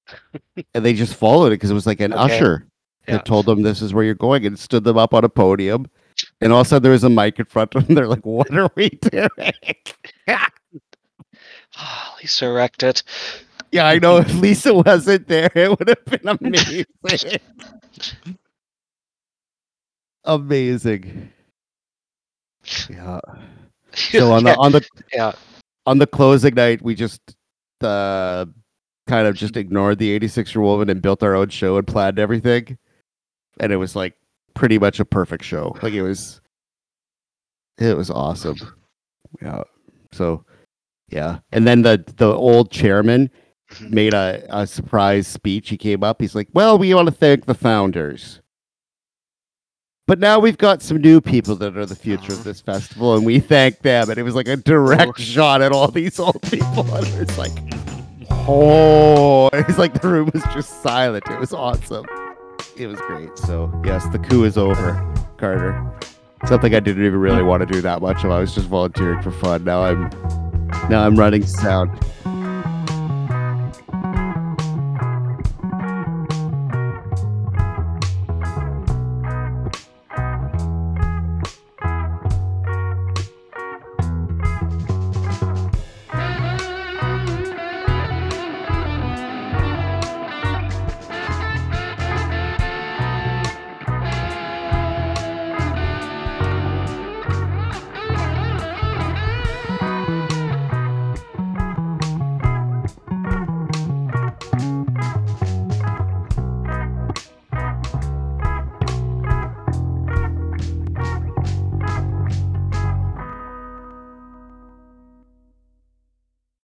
and 0.75 0.85
they 0.85 0.93
just 0.93 1.15
followed 1.15 1.47
it 1.49 1.51
because 1.61 1.71
it 1.71 1.75
was 1.75 1.87
like 1.87 2.01
an 2.01 2.13
Okay. 2.13 2.23
usher 2.37 2.67
Yeah. 3.07 3.17
that 3.19 3.27
told 3.27 3.47
them 3.47 3.63
this 3.63 3.83
is 3.83 3.93
where 3.93 4.05
you're 4.05 4.15
going 4.15 4.47
and 4.47 4.59
stood 4.59 4.85
them 4.85 4.97
up 4.97 5.13
on 5.15 5.25
a 5.25 5.29
podium 5.29 5.87
and 6.41 6.53
all 6.53 6.61
of 6.61 6.67
a 6.67 6.69
sudden 6.71 6.83
there 6.85 6.93
was 6.93 7.05
a 7.05 7.11
mic 7.11 7.39
in 7.39 7.45
front 7.45 7.75
of 7.75 7.87
them 7.87 7.95
they're 7.97 8.09
like 8.09 8.25
what 8.25 8.51
are 8.57 8.71
we 8.77 8.89
doing 8.91 9.29
Oh, 11.77 12.15
Lisa 12.23 12.51
wrecked 12.53 12.83
it. 12.83 13.03
yeah 13.73 13.87
i 13.87 13.99
know 13.99 14.17
if 14.25 14.33
lisa 14.37 14.73
wasn't 14.73 15.27
there 15.29 15.51
it 15.55 15.79
would 15.79 15.89
have 15.89 16.05
been 16.05 16.29
amazing 17.03 17.41
amazing 20.25 21.31
yeah 22.89 23.21
so 23.95 24.33
on 24.33 24.45
the 24.45 24.57
on 24.57 24.73
the 24.73 24.87
yeah. 25.13 25.33
on 25.87 25.99
the 25.99 26.07
closing 26.07 26.55
night, 26.55 26.83
we 26.83 26.95
just 26.95 27.21
uh, 27.81 28.45
kind 29.07 29.27
of 29.29 29.37
just 29.37 29.57
ignored 29.57 29.99
the 29.99 30.11
86 30.11 30.55
year 30.55 30.63
old 30.65 30.73
woman 30.79 30.91
and 30.91 31.01
built 31.03 31.23
our 31.23 31.35
own 31.37 31.49
show 31.51 31.77
and 31.77 31.87
planned 31.87 32.19
everything. 32.19 32.77
And 33.61 33.73
it 33.73 33.77
was 33.77 33.95
like 33.97 34.15
pretty 34.55 34.79
much 34.79 35.01
a 35.01 35.05
perfect 35.05 35.45
show. 35.45 35.77
Like 35.83 35.93
it 35.95 36.03
was, 36.03 36.41
it 37.79 37.97
was 37.97 38.11
awesome. 38.11 38.57
Yeah. 39.43 39.63
So, 40.13 40.45
yeah. 41.09 41.39
And 41.53 41.67
then 41.67 41.83
the 41.83 42.05
the 42.17 42.33
old 42.33 42.71
chairman 42.71 43.31
Mhm. 43.73 43.91
made 43.91 44.15
a, 44.15 44.45
a 44.51 44.67
surprise 44.67 45.27
speech. 45.27 45.71
He 45.71 45.77
came 45.79 46.05
up. 46.05 46.21
He's 46.21 46.35
like, 46.35 46.49
"Well, 46.53 46.77
we 46.79 46.93
want 46.95 47.09
to 47.09 47.15
thank 47.15 47.47
the 47.47 47.55
founders." 47.55 48.41
But 50.07 50.19
now 50.19 50.39
we've 50.39 50.59
got 50.59 50.83
some 50.83 50.99
new 50.99 51.21
people 51.23 51.57
that 51.57 51.77
are 51.79 51.87
the 51.87 51.97
future 51.97 52.33
of 52.35 52.45
this 52.45 52.61
festival, 52.61 53.17
and 53.17 53.25
we 53.25 53.41
thank 53.41 53.79
them. 53.81 54.11
And 54.11 54.19
it 54.19 54.23
was 54.23 54.35
like 54.35 54.49
a 54.49 54.57
direct 54.57 55.13
Oh. 55.19 55.23
shot 55.23 55.63
at 55.63 55.73
all 55.73 55.89
these 55.89 56.19
old 56.21 56.43
people. 56.43 56.87
And 56.95 57.07
it 57.07 57.27
was 57.27 57.39
like, 57.39 57.53
oh, 58.47 59.49
it's 59.55 59.79
like 59.79 60.01
the 60.03 60.09
room 60.09 60.31
was 60.35 60.43
just 60.53 60.83
silent. 60.83 61.25
It 61.31 61.41
was 61.41 61.55
awesome. 61.55 62.05
It 62.77 62.89
was 62.89 63.01
great. 63.03 63.39
So, 63.39 63.71
yes, 63.85 64.07
the 64.09 64.19
coup 64.19 64.45
is 64.45 64.59
over, 64.59 65.15
Carter. 65.37 65.93
Something 66.47 66.75
I 66.75 66.81
didn't 66.81 67.05
even 67.05 67.21
really 67.21 67.43
want 67.43 67.67
to 67.67 67.73
do 67.73 67.81
that 67.81 68.03
much 68.03 68.25
of. 68.25 68.33
I 68.33 68.41
was 68.41 68.55
just 68.55 68.67
volunteering 68.67 69.23
for 69.23 69.31
fun. 69.31 69.65
Now 69.65 69.83
I'm 69.83 70.11
now 70.91 71.07
I'm 71.07 71.17
running 71.17 71.47
sound. 71.47 71.91